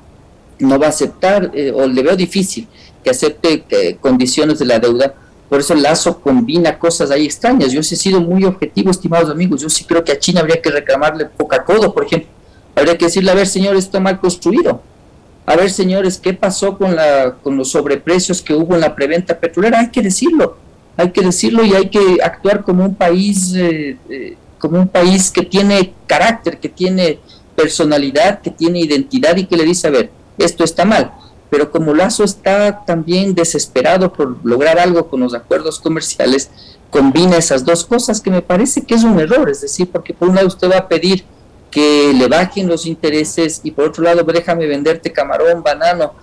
no 0.60 0.79
va 0.79 0.88
a 0.88 0.89
aceptar, 0.89 1.51
eh, 1.53 1.71
o 1.73 1.88
le 1.88 2.01
veo 2.01 2.15
difícil 2.15 2.67
que 3.03 3.10
acepte 3.10 3.65
eh, 3.69 3.97
condiciones 3.99 4.60
de 4.60 4.65
la 4.65 4.79
deuda. 4.79 5.13
Por 5.49 5.60
eso 5.60 5.75
Lazo 5.75 6.19
combina 6.19 6.77
cosas 6.77 7.10
ahí 7.10 7.25
extrañas. 7.25 7.71
Yo 7.71 7.81
sí 7.81 7.95
he 7.95 7.97
sido 7.97 8.19
muy 8.19 8.43
objetivo, 8.43 8.91
estimados 8.91 9.29
amigos. 9.29 9.62
Yo 9.62 9.69
sí 9.69 9.86
creo 9.86 10.03
que 10.03 10.12
a 10.12 10.19
China 10.19 10.41
habría 10.41 10.62
que 10.62 10.69
reclamarle 10.69 11.29
Coca-Cola, 11.38 11.89
por 11.89 12.05
ejemplo. 12.05 12.29
Habría 12.75 12.97
que 12.97 13.05
decirle, 13.05 13.31
a 13.31 13.36
ver, 13.36 13.47
señores, 13.47 13.86
está 13.86 13.99
mal 13.99 14.19
construido. 14.19 14.81
A 15.47 15.55
ver, 15.55 15.71
señores, 15.71 16.19
¿qué 16.19 16.33
pasó 16.33 16.77
con, 16.77 16.95
la, 16.95 17.38
con 17.41 17.57
los 17.57 17.71
sobreprecios 17.71 18.43
que 18.43 18.53
hubo 18.53 18.75
en 18.75 18.81
la 18.81 18.93
preventa 18.93 19.39
petrolera? 19.39 19.79
Hay 19.79 19.89
que 19.89 20.03
decirlo. 20.03 20.57
Hay 20.97 21.12
que 21.12 21.21
decirlo 21.21 21.63
y 21.63 21.73
hay 21.73 21.89
que 21.89 22.19
actuar 22.21 22.63
como 22.63 22.83
un 22.86 22.93
país 22.93 23.53
eh, 23.55 23.97
como 24.60 24.79
un 24.79 24.88
país 24.88 25.31
que 25.31 25.43
tiene 25.43 25.93
carácter, 26.05 26.60
que 26.60 26.69
tiene 26.69 27.19
personalidad, 27.55 28.41
que 28.41 28.51
tiene 28.51 28.79
identidad 28.79 29.36
y 29.38 29.45
que 29.45 29.57
le 29.57 29.63
dice, 29.63 29.88
a 29.88 29.91
ver, 29.91 30.12
esto 30.38 30.63
está 30.63 30.86
mal. 30.86 31.13
Pero 31.49 31.71
como 31.71 31.93
Lazo 31.93 32.23
está 32.23 32.83
también 32.86 33.33
desesperado 33.33 34.12
por 34.12 34.38
lograr 34.45 34.79
algo 34.79 35.07
con 35.07 35.21
los 35.21 35.33
acuerdos 35.33 35.79
comerciales, 35.79 36.49
combina 36.89 37.38
esas 37.38 37.65
dos 37.65 37.86
cosas 37.86 38.21
que 38.21 38.31
me 38.31 38.41
parece 38.41 38.81
que 38.81 38.95
es 38.95 39.03
un 39.03 39.19
error, 39.19 39.49
es 39.49 39.62
decir, 39.62 39.89
porque 39.91 40.13
por 40.13 40.29
un 40.29 40.36
lado 40.36 40.47
usted 40.47 40.69
va 40.69 40.77
a 40.77 40.88
pedir 40.88 41.23
que 41.71 42.13
le 42.13 42.27
bajen 42.27 42.67
los 42.67 42.86
intereses 42.86 43.62
y 43.63 43.71
por 43.71 43.86
otro 43.86 44.03
lado 44.03 44.23
déjame 44.23 44.67
venderte 44.67 45.12
camarón, 45.12 45.63
banano, 45.63 46.13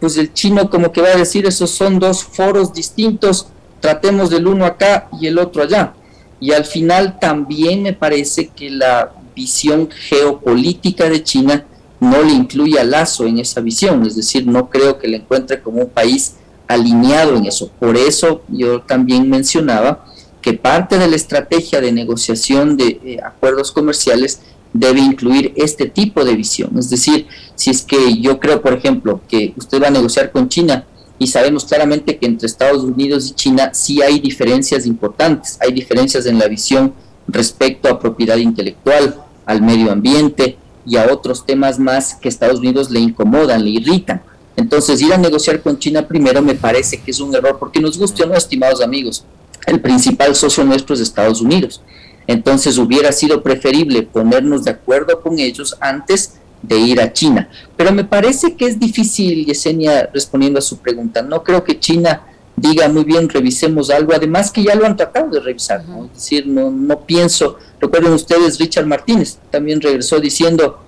pues 0.00 0.16
el 0.16 0.32
chino 0.32 0.68
como 0.68 0.92
que 0.92 1.00
va 1.00 1.08
a 1.08 1.16
decir 1.16 1.46
esos 1.46 1.70
son 1.70 1.98
dos 1.98 2.24
foros 2.24 2.72
distintos, 2.72 3.48
tratemos 3.80 4.30
del 4.30 4.46
uno 4.46 4.64
acá 4.64 5.08
y 5.20 5.26
el 5.26 5.38
otro 5.38 5.62
allá. 5.62 5.94
Y 6.40 6.52
al 6.52 6.64
final 6.64 7.18
también 7.20 7.82
me 7.82 7.92
parece 7.92 8.48
que 8.48 8.68
la 8.68 9.12
visión 9.34 9.88
geopolítica 9.90 11.08
de 11.08 11.22
China 11.22 11.64
no 12.00 12.20
le 12.22 12.32
incluye 12.32 12.80
a 12.80 12.84
Lazo 12.84 13.26
en 13.26 13.38
esa 13.38 13.60
visión, 13.60 14.04
es 14.04 14.16
decir, 14.16 14.44
no 14.44 14.68
creo 14.68 14.98
que 14.98 15.06
le 15.06 15.18
encuentre 15.18 15.62
como 15.62 15.82
un 15.82 15.88
país 15.88 16.34
alineado 16.66 17.36
en 17.36 17.46
eso. 17.46 17.70
Por 17.78 17.96
eso 17.96 18.42
yo 18.48 18.82
también 18.82 19.30
mencionaba 19.30 20.04
que 20.40 20.54
parte 20.54 20.98
de 20.98 21.06
la 21.06 21.14
estrategia 21.14 21.80
de 21.80 21.92
negociación 21.92 22.76
de 22.76 23.00
eh, 23.04 23.18
acuerdos 23.24 23.70
comerciales 23.70 24.40
debe 24.72 25.00
incluir 25.00 25.52
este 25.56 25.86
tipo 25.86 26.24
de 26.24 26.34
visión. 26.34 26.78
Es 26.78 26.88
decir, 26.90 27.26
si 27.54 27.70
es 27.70 27.82
que 27.82 28.20
yo 28.20 28.40
creo, 28.40 28.62
por 28.62 28.72
ejemplo, 28.74 29.20
que 29.28 29.52
usted 29.56 29.82
va 29.82 29.88
a 29.88 29.90
negociar 29.90 30.32
con 30.32 30.48
China 30.48 30.86
y 31.18 31.26
sabemos 31.26 31.64
claramente 31.64 32.18
que 32.18 32.26
entre 32.26 32.46
Estados 32.46 32.82
Unidos 32.82 33.30
y 33.30 33.34
China 33.34 33.70
sí 33.74 34.02
hay 34.02 34.18
diferencias 34.18 34.86
importantes, 34.86 35.58
hay 35.60 35.72
diferencias 35.72 36.26
en 36.26 36.38
la 36.38 36.48
visión 36.48 36.94
respecto 37.28 37.88
a 37.88 38.00
propiedad 38.00 38.36
intelectual, 38.36 39.22
al 39.46 39.62
medio 39.62 39.92
ambiente 39.92 40.56
y 40.86 40.96
a 40.96 41.12
otros 41.12 41.46
temas 41.46 41.78
más 41.78 42.14
que 42.14 42.28
Estados 42.28 42.58
Unidos 42.58 42.90
le 42.90 43.00
incomodan, 43.00 43.64
le 43.64 43.70
irritan. 43.70 44.22
Entonces, 44.56 45.00
ir 45.00 45.12
a 45.12 45.18
negociar 45.18 45.62
con 45.62 45.78
China 45.78 46.06
primero 46.06 46.42
me 46.42 46.54
parece 46.54 46.98
que 47.00 47.10
es 47.10 47.20
un 47.20 47.34
error, 47.34 47.56
porque 47.58 47.80
nos 47.80 47.98
guste 47.98 48.22
o 48.22 48.26
no, 48.26 48.34
estimados 48.34 48.82
amigos, 48.82 49.24
el 49.66 49.80
principal 49.80 50.34
socio 50.34 50.64
nuestro 50.64 50.94
es 50.94 51.00
Estados 51.00 51.40
Unidos. 51.40 51.80
Entonces, 52.26 52.78
hubiera 52.78 53.12
sido 53.12 53.42
preferible 53.42 54.02
ponernos 54.02 54.64
de 54.64 54.70
acuerdo 54.70 55.20
con 55.20 55.38
ellos 55.38 55.76
antes 55.80 56.34
de 56.62 56.78
ir 56.78 57.00
a 57.00 57.12
China. 57.12 57.48
Pero 57.76 57.92
me 57.92 58.04
parece 58.04 58.54
que 58.56 58.66
es 58.66 58.78
difícil, 58.78 59.44
Yesenia, 59.44 60.08
respondiendo 60.12 60.58
a 60.58 60.62
su 60.62 60.78
pregunta. 60.78 61.22
No 61.22 61.42
creo 61.42 61.64
que 61.64 61.78
China 61.78 62.22
diga 62.56 62.88
muy 62.88 63.04
bien, 63.04 63.28
revisemos 63.28 63.90
algo, 63.90 64.12
además 64.14 64.50
que 64.50 64.62
ya 64.62 64.74
lo 64.74 64.86
han 64.86 64.96
tratado 64.96 65.30
de 65.30 65.40
revisar, 65.40 65.84
¿no? 65.88 66.04
es 66.04 66.14
decir, 66.14 66.46
no, 66.46 66.70
no 66.70 67.00
pienso, 67.00 67.56
recuerden 67.80 68.12
ustedes, 68.12 68.58
Richard 68.58 68.86
Martínez 68.86 69.38
también 69.50 69.80
regresó 69.80 70.20
diciendo, 70.20 70.78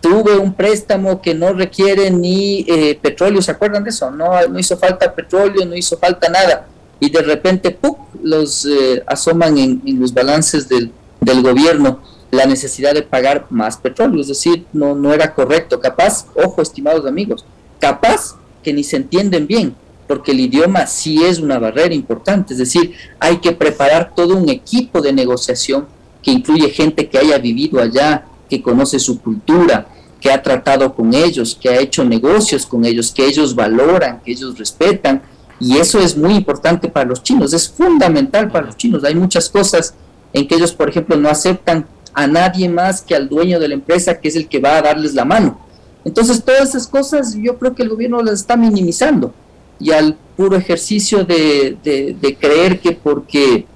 tuve 0.00 0.36
un 0.36 0.52
préstamo 0.52 1.22
que 1.22 1.34
no 1.34 1.52
requiere 1.52 2.10
ni 2.10 2.60
eh, 2.68 2.98
petróleo, 3.00 3.40
¿se 3.40 3.52
acuerdan 3.52 3.84
de 3.84 3.90
eso? 3.90 4.10
No, 4.10 4.46
no 4.46 4.58
hizo 4.58 4.76
falta 4.76 5.14
petróleo, 5.14 5.64
no 5.64 5.74
hizo 5.74 5.96
falta 5.98 6.28
nada, 6.28 6.66
y 7.00 7.10
de 7.10 7.22
repente, 7.22 7.78
los 8.22 8.66
eh, 8.66 9.02
asoman 9.06 9.58
en, 9.58 9.82
en, 9.84 10.00
los 10.00 10.12
balances 10.12 10.68
del, 10.68 10.90
del 11.20 11.42
gobierno 11.42 12.00
la 12.30 12.46
necesidad 12.46 12.94
de 12.94 13.02
pagar 13.02 13.46
más 13.50 13.76
petróleo, 13.76 14.20
es 14.20 14.28
decir, 14.28 14.66
no, 14.72 14.94
no 14.94 15.12
era 15.12 15.34
correcto, 15.34 15.80
capaz, 15.80 16.26
ojo 16.34 16.60
estimados 16.60 17.06
amigos, 17.06 17.44
capaz 17.78 18.36
que 18.62 18.72
ni 18.72 18.82
se 18.82 18.96
entienden 18.96 19.46
bien, 19.46 19.74
porque 20.08 20.32
el 20.32 20.40
idioma 20.40 20.86
sí 20.86 21.22
es 21.22 21.38
una 21.38 21.58
barrera 21.58 21.94
importante, 21.94 22.54
es 22.54 22.58
decir, 22.58 22.94
hay 23.20 23.38
que 23.38 23.52
preparar 23.52 24.14
todo 24.14 24.36
un 24.36 24.48
equipo 24.48 25.00
de 25.00 25.12
negociación 25.12 25.86
que 26.22 26.32
incluye 26.32 26.70
gente 26.70 27.08
que 27.08 27.18
haya 27.18 27.38
vivido 27.38 27.80
allá, 27.80 28.26
que 28.48 28.62
conoce 28.62 28.98
su 28.98 29.20
cultura, 29.20 29.86
que 30.20 30.32
ha 30.32 30.42
tratado 30.42 30.94
con 30.94 31.12
ellos, 31.12 31.56
que 31.60 31.68
ha 31.68 31.78
hecho 31.78 32.04
negocios 32.04 32.64
con 32.64 32.84
ellos, 32.84 33.12
que 33.12 33.26
ellos 33.26 33.54
valoran, 33.54 34.20
que 34.24 34.32
ellos 34.32 34.58
respetan, 34.58 35.22
y 35.60 35.78
eso 35.78 35.98
es 35.98 36.16
muy 36.16 36.34
importante 36.34 36.88
para 36.88 37.08
los 37.08 37.22
chinos, 37.22 37.52
es 37.52 37.68
fundamental 37.68 38.50
para 38.50 38.66
los 38.66 38.76
chinos. 38.76 39.04
Hay 39.04 39.14
muchas 39.14 39.48
cosas 39.48 39.94
en 40.32 40.48
que 40.48 40.56
ellos, 40.56 40.72
por 40.72 40.88
ejemplo, 40.88 41.16
no 41.16 41.28
aceptan 41.28 41.86
a 42.12 42.26
nadie 42.26 42.68
más 42.68 43.02
que 43.02 43.14
al 43.14 43.28
dueño 43.28 43.58
de 43.60 43.68
la 43.68 43.74
empresa, 43.74 44.20
que 44.20 44.28
es 44.28 44.36
el 44.36 44.48
que 44.48 44.60
va 44.60 44.76
a 44.76 44.82
darles 44.82 45.14
la 45.14 45.24
mano. 45.24 45.60
Entonces, 46.04 46.44
todas 46.44 46.70
esas 46.70 46.86
cosas 46.86 47.34
yo 47.36 47.58
creo 47.58 47.74
que 47.74 47.82
el 47.82 47.88
gobierno 47.88 48.22
las 48.22 48.40
está 48.40 48.56
minimizando 48.56 49.32
y 49.80 49.90
al 49.90 50.16
puro 50.36 50.56
ejercicio 50.56 51.24
de, 51.24 51.76
de, 51.82 52.36
creer 52.36 52.80
que 52.80 52.92
porque 52.92 53.66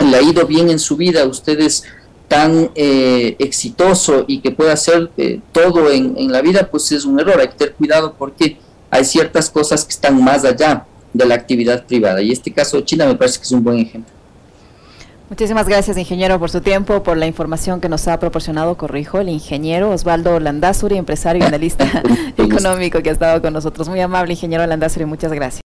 le 0.00 0.16
ha 0.16 0.22
ido 0.22 0.46
bien 0.46 0.70
en 0.70 0.78
su 0.78 0.96
vida, 0.96 1.24
usted 1.26 1.60
es 1.60 1.84
tan 2.28 2.70
eh, 2.74 3.36
exitoso 3.38 4.24
y 4.26 4.40
que 4.40 4.50
puede 4.50 4.72
hacer 4.72 5.10
eh, 5.16 5.40
todo 5.52 5.90
en, 5.90 6.16
en, 6.18 6.32
la 6.32 6.42
vida, 6.42 6.68
pues 6.70 6.90
es 6.92 7.04
un 7.04 7.20
error. 7.20 7.40
Hay 7.40 7.48
que 7.48 7.54
tener 7.54 7.74
cuidado 7.74 8.14
porque 8.18 8.58
hay 8.90 9.04
ciertas 9.04 9.48
cosas 9.48 9.84
que 9.84 9.92
están 9.92 10.22
más 10.22 10.44
allá 10.44 10.86
de 11.16 11.26
la 11.26 11.34
actividad 11.34 11.84
privada. 11.84 12.22
Y 12.22 12.32
este 12.32 12.52
caso 12.52 12.80
China 12.80 13.06
me 13.06 13.14
parece 13.14 13.38
que 13.38 13.44
es 13.44 13.52
un 13.52 13.64
buen 13.64 13.78
ejemplo. 13.78 14.12
Muchísimas 15.28 15.68
gracias, 15.68 15.98
ingeniero, 15.98 16.38
por 16.38 16.50
su 16.50 16.60
tiempo, 16.60 17.02
por 17.02 17.16
la 17.16 17.26
información 17.26 17.80
que 17.80 17.88
nos 17.88 18.06
ha 18.06 18.20
proporcionado, 18.20 18.76
corrijo, 18.76 19.18
el 19.18 19.28
ingeniero 19.28 19.90
Osvaldo 19.90 20.38
Landazuri, 20.38 20.96
empresario 20.96 21.42
y 21.42 21.46
analista 21.46 21.84
económico 22.36 23.02
que 23.02 23.10
ha 23.10 23.12
estado 23.12 23.42
con 23.42 23.52
nosotros. 23.52 23.88
Muy 23.88 24.00
amable, 24.00 24.34
ingeniero 24.34 24.64
Landazuri, 24.66 25.04
muchas 25.04 25.32
gracias. 25.32 25.65